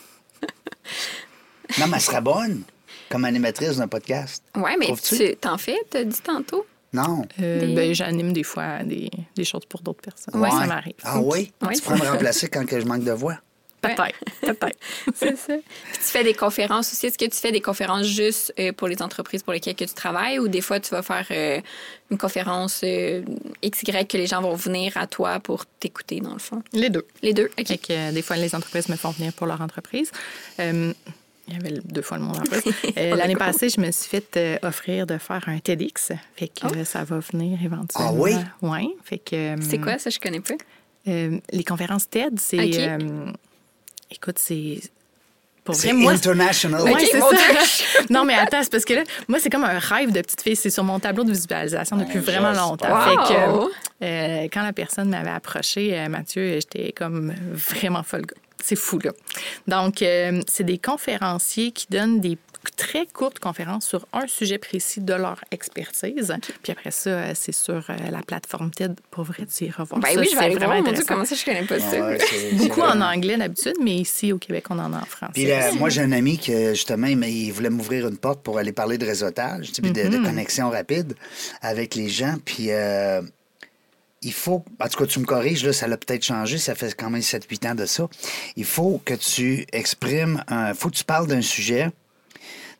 [1.81, 2.63] non, mais elle sera bonne
[3.11, 4.45] comme animatrice d'un podcast.
[4.55, 5.17] Ouais, mais Trouves-tu?
[5.17, 6.65] tu t'en fais, t'as dit tantôt?
[6.93, 7.27] Non.
[7.41, 10.41] Euh, Des- ben, j'anime des fois des, des choses pour d'autres personnes.
[10.41, 10.49] Ouais.
[10.49, 10.95] Ça m'arrive.
[11.03, 11.53] Ah oui?
[11.61, 13.39] Ouais, tu pourrais me remplacer quand que je manque de voix.
[13.89, 14.19] Peut-être,
[14.59, 14.79] peut-être.
[15.15, 15.55] C'est ça.
[15.55, 17.07] Puis tu fais des conférences aussi.
[17.07, 19.95] Est-ce que tu fais des conférences juste euh, pour les entreprises pour lesquelles que tu
[19.95, 21.61] travailles ou des fois tu vas faire euh,
[22.11, 23.23] une conférence euh,
[23.65, 26.63] XY que les gens vont venir à toi pour t'écouter dans le fond?
[26.73, 27.07] Les deux.
[27.23, 27.51] Les deux?
[27.59, 27.67] OK.
[27.67, 30.11] Fait que, euh, des fois, les entreprises me font venir pour leur entreprise.
[30.61, 30.93] Euh,
[31.47, 32.73] il y avait deux fois le monde entreprise.
[32.97, 36.13] Euh, L'année passée, je me suis fait euh, offrir de faire un TEDx.
[36.37, 38.11] Fait que euh, ça va venir éventuellement.
[38.11, 38.33] Ah oui?
[38.63, 38.95] Oui.
[39.05, 39.35] Fait que.
[39.55, 40.09] euh, C'est quoi ça?
[40.11, 40.55] Je connais pas.
[41.09, 42.57] euh, les conférences TED, c'est.
[44.11, 44.81] Écoute, c'est.
[45.65, 46.83] Pour C'est vrai, moi, international.
[46.85, 47.37] Oui, Ok, c'est mon ça.
[47.37, 48.07] Dieu.
[48.11, 50.57] non, mais attends, c'est parce que là, moi, c'est comme un rêve de petite fille.
[50.57, 52.89] C'est sur mon tableau de visualisation depuis vraiment longtemps.
[52.91, 53.01] Wow.
[53.29, 58.27] Fait que, euh, quand la personne m'avait approché, euh, Mathieu, j'étais comme vraiment folle.
[58.63, 59.13] C'est fou, là.
[59.67, 62.37] Donc, euh, c'est des conférenciers qui donnent des
[62.71, 66.35] très courtes conférences sur un sujet précis de leur expertise.
[66.63, 68.99] Puis après ça, euh, c'est sur euh, la plateforme TED.
[69.11, 70.21] Pour vrai, tu iras voir Ben ça.
[70.21, 70.69] oui, je vais aller voir.
[70.71, 72.07] vraiment Mon Dieu, comment ça, je connais pas ça?
[72.07, 75.33] Ouais, c'est Beaucoup en anglais d'habitude, mais ici, au Québec, on en a en français.
[75.35, 78.73] Puis là, moi, j'ai un ami qui, justement, il, voulait m'ouvrir une porte pour aller
[78.73, 81.15] parler de réseautage, tu sais, puis de, de connexion rapide
[81.63, 82.37] avec les gens.
[82.45, 83.23] Puis euh,
[84.23, 86.95] il faut, en tout cas, tu me corriges, là, ça l'a peut-être changé, ça fait
[86.95, 88.09] quand même 7-8 ans de ça.
[88.57, 91.91] Il faut que tu exprimes, il faut que tu parles d'un sujet,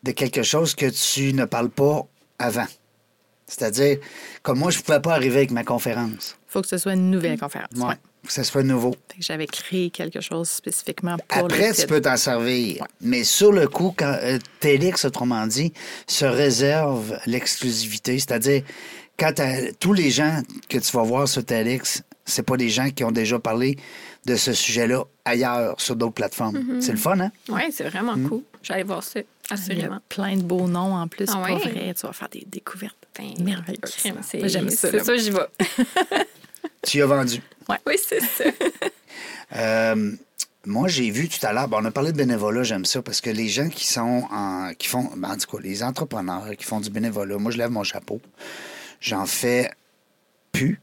[0.05, 2.07] de quelque chose que tu ne parles pas
[2.39, 2.67] avant.
[3.47, 3.99] C'est-à-dire,
[4.43, 6.37] comme moi, je ne pouvais pas arriver avec ma conférence.
[6.49, 7.71] Il faut que ce soit une nouvelle conférence.
[7.77, 7.87] Ouais.
[7.87, 7.95] Ouais.
[8.27, 8.95] Que ça soit nouveau.
[9.19, 12.87] J'avais créé quelque chose spécifiquement pour Après, le tu peux t'en servir.
[13.03, 14.39] Mais sur le coup, quand euh,
[15.05, 15.75] autrement dit,
[16.07, 18.19] se réserve l'exclusivité.
[18.19, 18.63] C'est-à-dire,
[19.19, 19.35] quand
[19.79, 20.41] tous les gens
[20.71, 23.77] que tu vas voir sur TEDx, c'est pas des gens qui ont déjà parlé
[24.25, 26.81] de ce sujet-là ailleurs, sur d'autres plateformes.
[26.81, 27.31] C'est le fun, hein?
[27.51, 28.43] Oui, c'est vraiment cool.
[28.63, 30.01] J'allais voir ça, Il y a assurément.
[30.09, 31.27] plein de beaux noms en plus.
[31.29, 31.57] Ah pour ouais?
[31.57, 33.97] vrai, tu vas faire des découvertes Ben, merveilleuses.
[34.47, 34.91] J'aime ça.
[34.91, 35.47] C'est ça, j'y vais.
[36.83, 37.41] Tu y as vendu.
[37.69, 38.45] Oui, c'est ça.
[39.55, 40.13] Euh,
[40.67, 43.21] moi, j'ai vu tout à l'heure, bon, on a parlé de bénévolat, j'aime ça, parce
[43.21, 46.65] que les gens qui sont en, qui font, ben, en tout cas, les entrepreneurs qui
[46.65, 48.21] font du bénévolat, moi, je lève mon chapeau.
[49.01, 49.71] J'en fais
[50.51, 50.81] plus.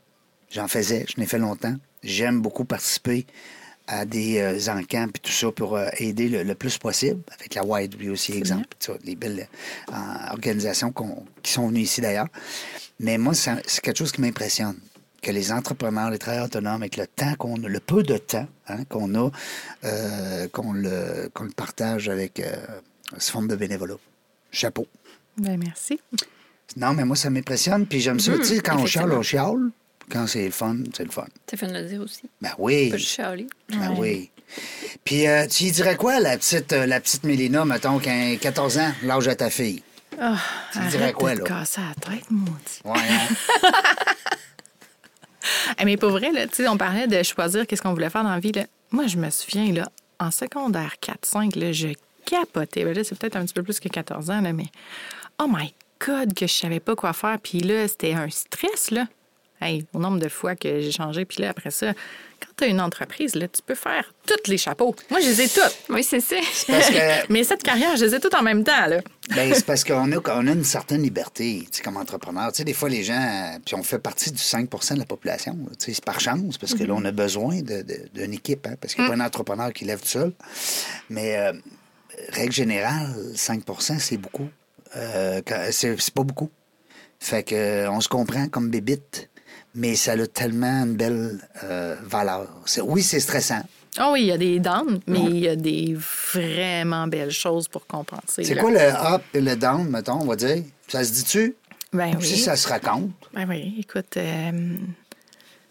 [0.51, 1.75] J'en faisais, je n'ai fait longtemps.
[2.03, 3.25] J'aime beaucoup participer
[3.91, 7.55] à des euh, encamps et tout ça pour euh, aider le, le plus possible, avec
[7.55, 9.47] la Wide aussi, exemple, ça, les belles
[9.89, 9.93] euh,
[10.31, 10.93] organisations
[11.43, 12.27] qui sont venues ici d'ailleurs.
[12.99, 14.77] Mais moi, c'est quelque chose qui m'impressionne
[15.21, 18.85] que les entrepreneurs, les travailleurs autonomes, avec le temps qu'on le peu de temps hein,
[18.85, 19.29] qu'on a,
[19.83, 22.55] euh, qu'on le, qu'on le partage avec euh,
[23.17, 23.97] sous forme de bénévolat.
[24.51, 24.87] Chapeau.
[25.37, 25.99] Ben, merci.
[26.77, 27.85] Non, mais moi, ça m'impressionne.
[27.85, 28.37] Puis j'aime ça.
[28.37, 29.71] Tu sais, quand on chiale, on chiale.
[30.11, 31.25] Quand c'est le fun, c'est le fun.
[31.49, 32.23] Ça fait de le dire aussi.
[32.41, 32.89] Ben oui.
[32.89, 33.47] Pas chialer.
[33.69, 34.29] Ben oui.
[35.05, 38.35] Puis euh, tu y dirais quoi, la petite, euh, la petite Mélina, mettons, qui a
[38.35, 39.81] 14 ans, l'âge de ta fille?
[40.19, 40.35] Ah,
[40.73, 41.45] Tu dirais quoi, de là?
[41.45, 42.81] casser la tête, maudit.
[42.83, 43.27] Ouais, hein?
[45.77, 48.23] Ah, mais pour vrai, là, tu sais, on parlait de choisir qu'est-ce qu'on voulait faire
[48.23, 48.51] dans la vie.
[48.51, 48.65] Là.
[48.91, 49.89] Moi, je me souviens, là,
[50.19, 51.87] en secondaire 4-5, là, je
[52.25, 52.83] capotais.
[52.83, 54.67] Ben là, c'est peut-être un petit peu plus que 14 ans, là, mais
[55.39, 55.73] oh my
[56.05, 57.39] God, que je savais pas quoi faire.
[57.41, 59.07] Puis là, c'était un stress, là.
[59.61, 61.23] Hey, au nombre de fois que j'ai changé.
[61.25, 64.57] Puis là, après ça, quand tu as une entreprise, là, tu peux faire tous les
[64.57, 64.95] chapeaux.
[65.11, 65.77] Moi, je les ai toutes.
[65.89, 66.37] Oui, c'est ça.
[66.67, 69.01] Parce que Mais cette carrière, je les ai toutes en même temps, là.
[69.35, 72.51] Ben, c'est parce qu'on a, on a une certaine liberté, tu sais, comme entrepreneur.
[72.51, 75.53] Tu sais, des fois, les gens, puis on fait partie du 5% de la population.
[75.53, 75.75] là.
[75.77, 78.65] Tu sais, c'est par chance, parce que là, on a besoin de- de- d'une équipe,
[78.65, 80.33] hein, parce qu'il n'y a pas un entrepreneur qui lève tout seul.
[81.09, 81.53] Mais, euh,
[82.29, 84.49] règle générale, 5% c'est beaucoup.
[84.95, 85.41] Euh,
[85.71, 86.49] c'est c'est pas beaucoup.
[87.19, 89.29] Fait que, on se comprend comme bébite,
[89.75, 92.47] mais ça a tellement une belle euh, valeur.
[92.83, 93.63] Oui, c'est stressant.
[93.99, 95.97] Oh oui, il y a des downs, mais il y a des
[96.33, 98.43] vraiment belles choses pour compenser.
[98.43, 100.63] C'est quoi le up et le down, mettons, on va dire?
[100.87, 101.55] Ça se dit-tu?
[101.91, 102.25] Ben oui.
[102.25, 103.11] Si ça se raconte.
[103.33, 104.77] Ben oui, écoute, euh,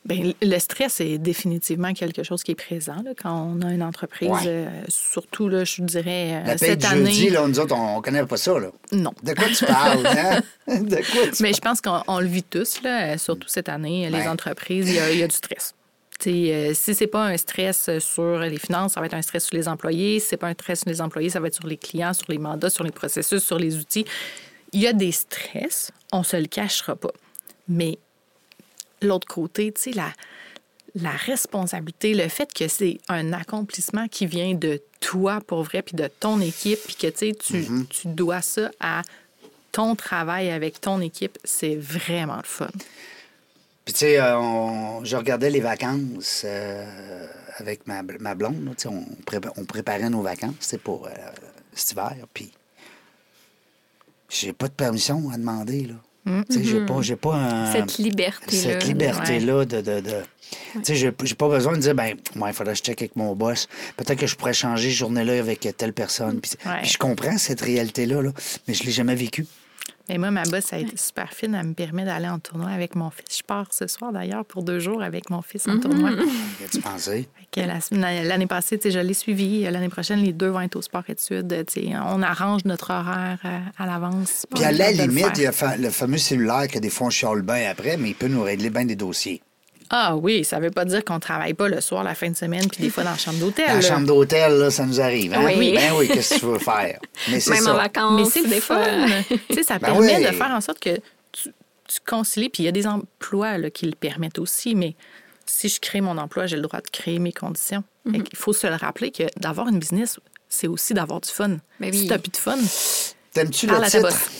[0.07, 3.83] ben, le stress est définitivement quelque chose qui est présent là, quand on a une
[3.83, 4.31] entreprise.
[4.31, 4.39] Ouais.
[4.47, 7.05] euh, surtout, là, je dirais, euh, La paye cette année.
[7.13, 8.69] jeudi, là, nous autres, on, on connaît pas ça, là.
[8.93, 9.13] Non.
[9.23, 10.41] De quoi tu parles, hein?
[10.69, 13.69] De quoi tu Mais je pense qu'on on le vit tous, là, euh, surtout cette
[13.69, 15.75] année, les entreprises, il y, a- il y a du stress.
[16.27, 19.57] Euh, si c'est pas un stress sur les finances, ça va être un stress sur
[19.57, 20.21] les employés.
[20.21, 22.27] Si c'est pas un stress sur les employés, ça va être sur les clients, sur
[22.29, 24.05] les mandats, sur les processus, sur les outils.
[24.73, 27.13] Il y a des stress, on se le cachera pas.
[27.69, 27.99] Mais
[29.03, 30.13] l'autre côté, tu sais, la,
[30.95, 35.97] la responsabilité, le fait que c'est un accomplissement qui vient de toi pour vrai, puis
[35.97, 39.03] de ton équipe, puis que tu sais, tu, tu dois ça à
[39.73, 42.69] ton travail avec ton équipe, c'est vraiment le fun.
[43.85, 47.27] Puis, tu sais, euh, on- je regardais les vacances euh,
[47.57, 48.65] avec ma, ma blonde.
[48.65, 51.11] là, on, prépa- on préparait nos vacances pour euh,
[51.73, 52.15] cet hiver.
[52.35, 52.53] Puis,
[54.29, 55.87] j'ai pas de permission à demander.
[55.87, 55.95] Là.
[56.51, 58.63] J'ai pas, j'ai pas un- Cette liberté-là.
[58.63, 59.81] Cette liberté-là de.
[59.81, 60.23] de, de-
[60.75, 63.15] Tu sais, j'ai pas besoin de dire, ben, moi, il faudrait que je check avec
[63.17, 63.69] mon boss.
[63.97, 66.41] Peut-être que je pourrais changer cette journée-là avec telle personne.
[66.41, 66.81] Puis, Ouais.
[66.83, 68.33] puis je comprends cette réalité-là, là,
[68.67, 69.47] mais je l'ai jamais vécue.
[70.11, 71.55] Mais moi, ma boss a été super fine.
[71.55, 73.39] Elle me permet d'aller en tournoi avec mon fils.
[73.39, 76.11] Je pars ce soir, d'ailleurs, pour deux jours avec mon fils en tournoi.
[76.59, 77.29] Qu'as-tu pensé?
[77.93, 79.63] L'année passée, tu sais, je l'ai suivi.
[79.63, 81.65] L'année prochaine, les deux vont être au sport-études.
[81.73, 84.47] Tu sais, On arrange notre horaire euh, à l'avance.
[84.53, 87.11] Puis à la limite, il y a fa- le fameux cellulaire que des fois on
[87.11, 89.41] chiale bien après, mais il peut nous régler bien des dossiers.
[89.93, 92.69] Ah oui, ça veut pas dire qu'on travaille pas le soir, la fin de semaine,
[92.69, 93.67] puis des fois dans la chambre d'hôtel.
[93.69, 95.35] Dans la chambre d'hôtel, là, ça nous arrive.
[95.35, 95.53] Hein?
[95.57, 95.73] Oui.
[95.75, 97.01] Ben oui, qu'est-ce que tu veux faire?
[97.29, 97.73] Mais Même ça.
[97.73, 98.85] en vacances, Mais c'est des fois.
[99.67, 100.23] ça Ben permet oui.
[100.27, 100.97] de faire en sorte que
[101.33, 101.49] tu,
[101.89, 102.49] tu concilies.
[102.51, 104.95] Puis il y a des emplois là, qui le permettent aussi, mais
[105.45, 107.83] si je crée mon emploi, j'ai le droit de créer mes conditions.
[108.05, 108.23] Mhm.
[108.33, 111.57] Il faut se le rappeler que d'avoir une business, c'est aussi d'avoir du fun.
[111.81, 112.07] Ben Si oui.
[112.07, 112.57] t'as plus de fun,
[113.33, 114.31] T'aimes-tu le parle à ta titre?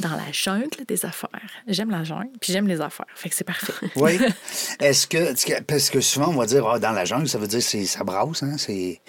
[0.00, 1.30] Dans la jungle des affaires.
[1.66, 3.06] J'aime la jungle, puis j'aime les affaires.
[3.14, 3.72] Fait que c'est parfait.
[3.96, 4.18] Oui.
[4.80, 5.60] Est-ce que.
[5.62, 8.04] Parce que souvent, on va dire, ah, dans la jungle, ça veut dire que ça
[8.04, 8.56] brasse, hein?
[8.58, 9.00] C'est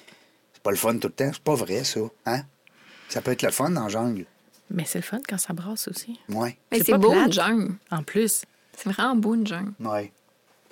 [0.53, 1.29] c'est pas le fun tout le temps.
[1.33, 1.99] C'est pas vrai, ça.
[2.25, 2.41] Hein?
[3.09, 4.25] Ça peut être le fun dans la jungle.
[4.69, 6.19] mais c'est le fun quand ça brasse aussi.
[6.29, 6.55] Oui.
[6.71, 7.27] Mais C'est beau, plate.
[7.27, 7.73] une jungle.
[7.91, 8.43] En plus,
[8.75, 9.73] C'est vraiment beau, une jungle.
[9.79, 10.11] Oui.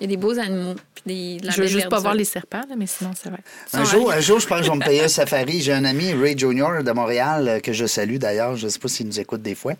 [0.00, 0.74] Il y a des beaux animaux.
[0.94, 3.30] Puis des, de la je veux juste pas voir les serpents, là, mais sinon, c'est
[3.30, 3.40] vrai.
[3.72, 5.60] Un jour, un jour, je pense que je vais me payer un safari.
[5.62, 8.56] J'ai un ami, Ray Junior de Montréal, euh, que je salue d'ailleurs.
[8.56, 9.72] Je ne sais pas s'il nous écoute des fois.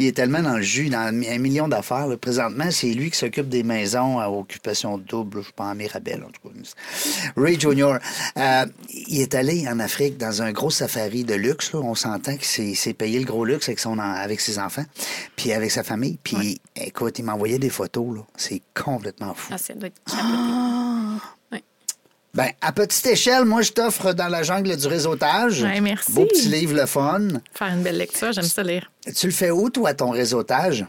[0.00, 2.06] Il est tellement dans le jus, dans un million d'affaires.
[2.20, 5.34] Présentement, c'est lui qui s'occupe des maisons à occupation double.
[5.34, 6.54] Je ne sais pas en Mirabel, en tout cas.
[7.36, 7.98] Ray Junior,
[8.38, 8.66] euh,
[9.06, 11.72] il est allé en Afrique dans un gros safari de luxe.
[11.72, 11.80] là.
[11.80, 14.84] On s'entend qu'il s'est payé le gros luxe avec, son, en- avec ses enfants,
[15.36, 16.18] puis avec sa famille.
[16.22, 18.16] Puis, écoute, il m'envoyait des photos.
[18.16, 18.22] là.
[18.36, 19.51] C'est complètement fou.
[19.52, 21.62] Ah, ça doit être capoté.
[22.34, 25.62] Ben, à petite échelle, moi, je t'offre dans la jungle du réseautage.
[25.62, 26.12] Ouais, merci.
[26.12, 27.28] Beau petit livre, le fun.
[27.52, 28.90] Faire une belle lecture, j'aime ça lire.
[29.14, 30.86] Tu le fais où, toi, ton réseautage?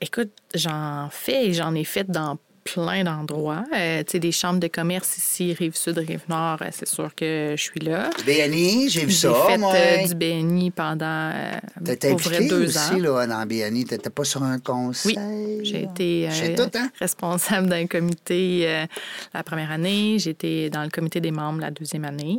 [0.00, 2.38] Écoute, j'en fais et j'en ai fait dans
[2.72, 3.64] plein d'endroits.
[3.74, 7.62] Euh, tu sais, des chambres de commerce ici, Rive-Sud, Rive-Nord, euh, c'est sûr que je
[7.62, 8.10] suis là.
[8.26, 9.72] BNI, j'ai vu ça, fait moi.
[9.74, 11.52] euh, du BNI pendant euh,
[11.84, 12.98] T'étais pour vrai impliqué deux aussi, ans.
[12.98, 13.84] là, dans BNI.
[13.84, 15.16] T'étais pas sur un conseil?
[15.18, 16.90] Oui, j'ai été euh, J'ai tout, hein?
[16.98, 18.86] responsable d'un comité euh,
[19.34, 20.16] la première année.
[20.26, 22.38] Été dans le comité des membres la deuxième année.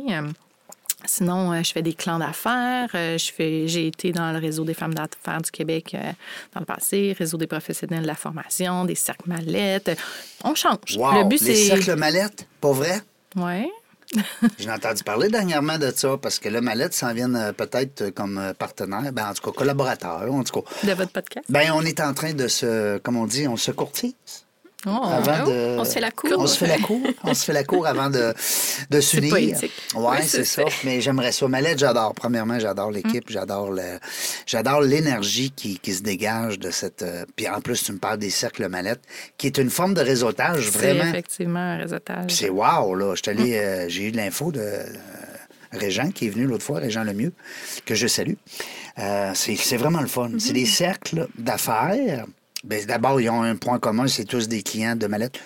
[1.04, 2.90] Sinon, euh, je fais des clans d'affaires.
[2.94, 6.12] Euh, je fais, j'ai été dans le réseau des femmes d'affaires du Québec euh,
[6.54, 9.96] dans le passé, réseau des professionnels de la formation, des cercles mallettes.
[10.42, 10.96] On change.
[10.96, 11.76] Wow, le but, les c'est.
[11.76, 13.00] cercles mallettes, pas vrai?
[13.36, 13.68] Ouais.
[14.58, 19.12] J'ai entendu parler dernièrement de ça, parce que le mallette s'en vient peut-être comme partenaire,
[19.12, 20.86] ben, en tout cas collaborateur, en tout cas.
[20.86, 21.44] De votre podcast?
[21.50, 24.14] Ben, on est en train de se, comme on dit, on se courtise.
[24.86, 25.76] Oh, avant oh, de...
[25.78, 26.30] on se fait la cour.
[26.38, 27.00] On se fait la cour.
[27.24, 28.32] on se fait la cour avant de,
[28.90, 29.34] de s'unir.
[29.34, 29.50] Ouais,
[29.96, 30.62] Oui, c'est ça.
[30.84, 31.48] Mais j'aimerais ça.
[31.48, 32.14] Mallette, j'adore.
[32.14, 33.28] Premièrement, j'adore l'équipe.
[33.28, 33.32] Mm.
[33.32, 33.98] J'adore le,
[34.46, 37.02] j'adore l'énergie qui, qui se dégage de cette.
[37.02, 39.00] euh, Puis en plus, tu me parles des cercles Mallette,
[39.36, 41.08] qui est une forme de réseautage C'est vraiment.
[41.10, 42.30] effectivement un réseautage.
[42.30, 43.14] C'est wow, là.
[43.16, 44.84] Je allé, euh, j'ai eu de l'info de euh,
[45.72, 47.32] Régent qui est venu l'autre fois, Régent Lemieux,
[47.84, 48.34] que je salue.
[49.00, 50.30] Euh, c'est, c'est vraiment le fun.
[50.38, 52.24] C'est des cercles d'affaires.
[52.68, 55.40] Ben, d'abord, ils ont un point commun, c'est tous des clients de Mallette.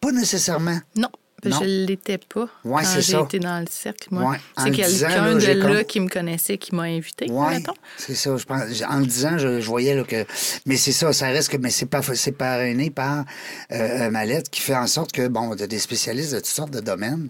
[0.00, 0.78] Pas nécessairement.
[0.96, 1.08] Non,
[1.44, 1.58] Non.
[1.60, 4.08] je ne l'étais pas Ouais, quand j'ai été dans le cercle.
[4.10, 4.32] Moi.
[4.32, 7.54] Ouais, C'est quelqu'un de là comme- qui me connaissait qui m'a invité, Oui,
[7.96, 8.36] c'est ça.
[8.36, 10.24] Je pense, en le disant, je, je voyais là, que.
[10.66, 11.56] Mais c'est ça, ça reste que.
[11.58, 12.00] Mais c'est pas
[12.36, 13.24] parrainé par
[13.70, 16.72] euh, Mallette qui fait en sorte que, bon, tu as des spécialistes de toutes sortes
[16.72, 17.28] de domaines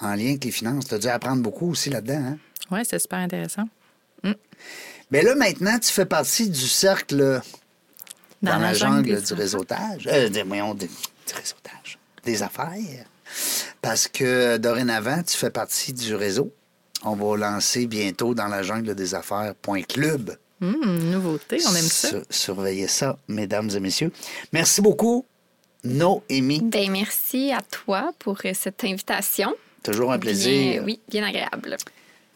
[0.00, 0.86] en lien avec les finances.
[0.88, 2.22] Tu as dû apprendre beaucoup aussi là-dedans.
[2.32, 2.38] Hein?
[2.70, 3.64] Oui, c'est super intéressant.
[5.10, 7.40] Mais là, maintenant, tu fais partie du cercle
[8.44, 9.36] dans, Dans la, la jungle, du affaires.
[9.38, 10.08] réseautage.
[10.10, 11.98] Euh, des- voyons, des- du réseautage.
[12.24, 13.06] Des affaires.
[13.82, 16.52] Parce que dorénavant, tu fais partie du réseau.
[17.02, 20.36] On va lancer bientôt dans la jungle des affaires Point Club.
[20.62, 22.08] Hum, nouveauté, on aime ça.
[22.08, 24.12] Sur- surveillez ça, mesdames et messieurs.
[24.52, 25.26] Merci beaucoup,
[25.82, 26.60] Noémie.
[26.62, 29.54] Ben, merci à toi pour euh, cette invitation.
[29.82, 30.82] Toujours un Bien, plaisir.
[30.84, 31.76] oui, bien agréable.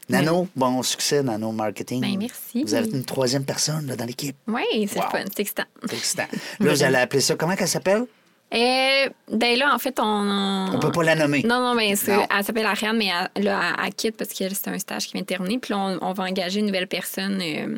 [0.09, 2.01] Nano, bon succès, Nano Marketing.
[2.01, 2.63] Ben, merci.
[2.65, 4.37] Vous avez une troisième personne là, dans l'équipe.
[4.47, 5.11] Oui, c'est Wow.
[5.11, 5.65] fun, c'est excitant.
[5.89, 6.27] C'est excitant.
[6.61, 8.05] Là, vous allez appeler ça, comment qu'elle s'appelle?
[8.51, 10.67] Et ben là, en fait, on.
[10.75, 11.43] On peut pas la nommer.
[11.43, 12.27] Non, non, mais c'est- Non.
[12.35, 15.13] elle s'appelle Ariane, mais elle, là, elle, elle quitte parce que c'est un stage qui
[15.13, 15.59] vient de terminer.
[15.59, 17.41] Puis là, on, on va engager une nouvelle personne.
[17.43, 17.77] euh,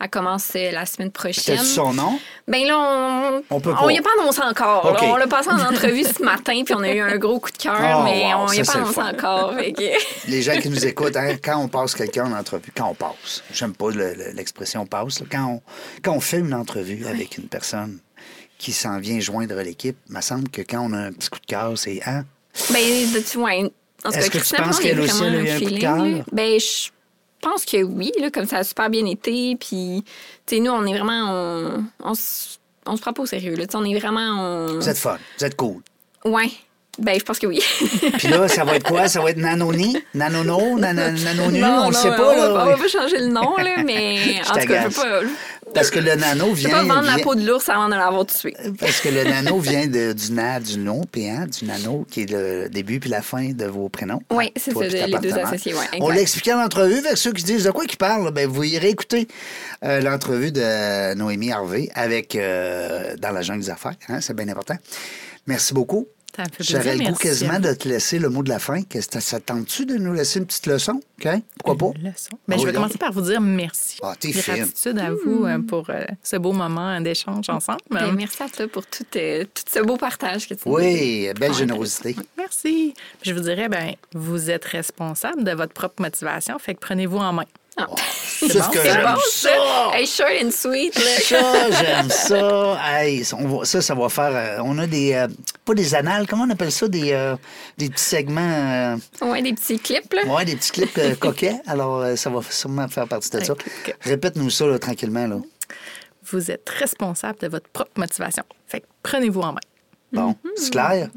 [0.00, 1.56] elle commence euh, la semaine prochaine.
[1.56, 2.18] Peut-être son nom?
[2.48, 3.92] Ben là, on On peut on pas.
[3.92, 4.96] y a pas annoncé encore.
[5.02, 7.56] On l'a passé en entrevue ce matin, puis on a eu un gros coup de
[7.58, 9.54] cœur, Oh, mais wow, on y a pas c'est annoncé encore.
[9.56, 12.94] que- Les gens qui nous écoutent, hein, quand on passe quelqu'un en entrevue, quand on
[12.94, 15.62] passe, j'aime pas le- le- l'expression passe, là, quand, on,
[16.02, 17.98] quand on fait une entrevue avec une personne
[18.58, 21.38] qui s'en vient joindre l'équipe, il me semble que quand on a un petit coup
[21.40, 22.24] de cœur, c'est hein?
[22.72, 22.82] Ben,
[23.30, 23.62] tu vois, en
[24.10, 26.24] tout Est-ce cas, que tu penses qu'elle a aussi, a eu un coup de cœur?
[26.32, 26.88] Ben, je
[27.42, 29.56] pense que oui, là, comme ça a super bien été.
[29.60, 30.02] Puis,
[30.46, 31.30] tu sais, nous, on est vraiment.
[31.30, 33.66] On, on, se- on se prend pas au sérieux, là.
[33.66, 34.20] Tu sais, on est vraiment.
[34.40, 35.82] on- Vous êtes fun, vous êtes cool.
[36.24, 36.50] Ouais.
[36.98, 37.60] Ben, je pense que oui.
[38.18, 39.06] Puis là, ça va être quoi?
[39.06, 39.98] Ça va être Nanoni?
[40.14, 40.78] Nanono?
[40.78, 41.58] Nanonu?
[41.58, 44.40] Non, on le sait on pas, va, on va pas changer le nom, là, mais
[44.48, 44.94] en tout cas, je t'agace.
[44.96, 45.20] peux pas.
[45.74, 46.70] Parce que le nano Je peux vient...
[46.70, 48.54] pas vendre la vient- peau de l'ours avant de l'avoir tué.
[48.78, 52.30] Parce que le nano vient de- du na, du nom, hein, du nano, qui est
[52.30, 54.20] le début puis la fin de vos prénoms.
[54.30, 57.42] Oui, Hein, c'est ça, les deux associés, ouais, On expliqué en entrevue, avec ceux qui
[57.44, 59.28] disent de quoi qu'ils parlent, ben, vous irez écouter
[59.84, 63.94] euh, l'entrevue de Noémie Harvey avec euh, Dans la jungle des affaires.
[64.08, 64.76] hein, c'est bien important.
[65.46, 66.08] Merci beaucoup.
[66.60, 68.82] J'aurais le goût quasiment de te laisser le mot de la fin.
[68.82, 71.00] Qu'est-ce que ça te tente-tu de nous laisser une petite leçon?
[71.24, 71.28] OK?
[71.64, 71.98] Pourquoi pas?
[71.98, 72.30] Une leçon.
[72.46, 72.78] Ben, Ah je oui, vais là.
[72.78, 73.98] commencer par vous dire merci.
[74.02, 74.54] Ah, t'es fine.
[74.56, 77.80] Gratitude à vous euh, pour euh, ce beau moment d'échange ensemble.
[77.90, 81.28] Ben, merci à toi pour tout, euh, tout ce beau partage que tu nous Oui,
[81.38, 82.16] belle générosité.
[82.36, 82.94] Merci.
[83.22, 87.32] Je vous dirais, ben, vous êtes responsable de votre propre motivation, fait que prenez-vous en
[87.32, 87.44] main.
[87.76, 87.86] Ah.
[88.38, 89.48] C'est bon, ce que j'aime bon, ça.
[89.48, 89.90] ça!
[89.98, 91.20] Hey, short and sweet, là.
[91.20, 92.78] Ça, j'aime ça.
[92.86, 94.30] Hey, on va- ça, ça va faire.
[94.34, 95.14] euh, on a des.
[95.14, 95.26] euh,
[95.64, 96.86] pas des annales, comment on appelle ça?
[96.88, 97.34] Des, euh,
[97.78, 98.98] des petits segments.
[99.22, 100.24] Ouais, des petits clips, là.
[100.26, 101.60] ouais, des petits clips euh, coquets.
[101.66, 103.54] Alors, euh, ça va sûrement faire partie de ça.
[104.02, 105.26] Répète-nous ça, là, tranquillement.
[105.26, 105.36] Là.
[106.30, 108.44] Vous êtes responsable de votre propre motivation.
[108.66, 109.60] Fait que prenez-vous en main.
[110.12, 111.08] Bon, c'est clair?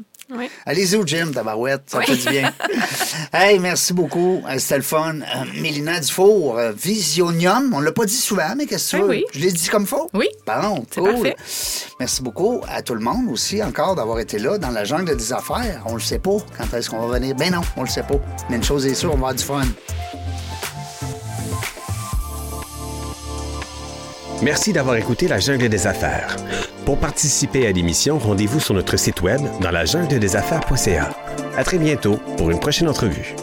[0.66, 2.52] Allez-y au gym, tabarouette, ça fait du bien.
[3.32, 5.16] hey, merci beaucoup, euh, c'était le fun.
[5.20, 9.08] Euh, Mélina Dufour, euh, Visionium, on l'a pas dit souvent, mais qu'est-ce que tu Oui,
[9.08, 9.14] veux?
[9.14, 9.24] oui.
[9.34, 10.08] Je l'ai dit comme faux?
[10.14, 10.28] Oui.
[10.46, 11.12] Bon, C'est cool.
[11.12, 11.36] parfait.
[11.98, 15.32] Merci beaucoup à tout le monde aussi encore d'avoir été là dans la jungle des
[15.32, 15.82] affaires.
[15.86, 17.34] On le sait pas quand est-ce qu'on va venir.
[17.34, 18.16] Ben non, on le sait pas.
[18.48, 19.62] Mais une chose est sûre, on va avoir du fun.
[24.42, 26.36] Merci d'avoir écouté La Jungle des Affaires.
[26.86, 31.10] Pour participer à l'émission, rendez-vous sur notre site web dans la jungle des affaires.ca.
[31.58, 33.34] À très bientôt pour une prochaine entrevue.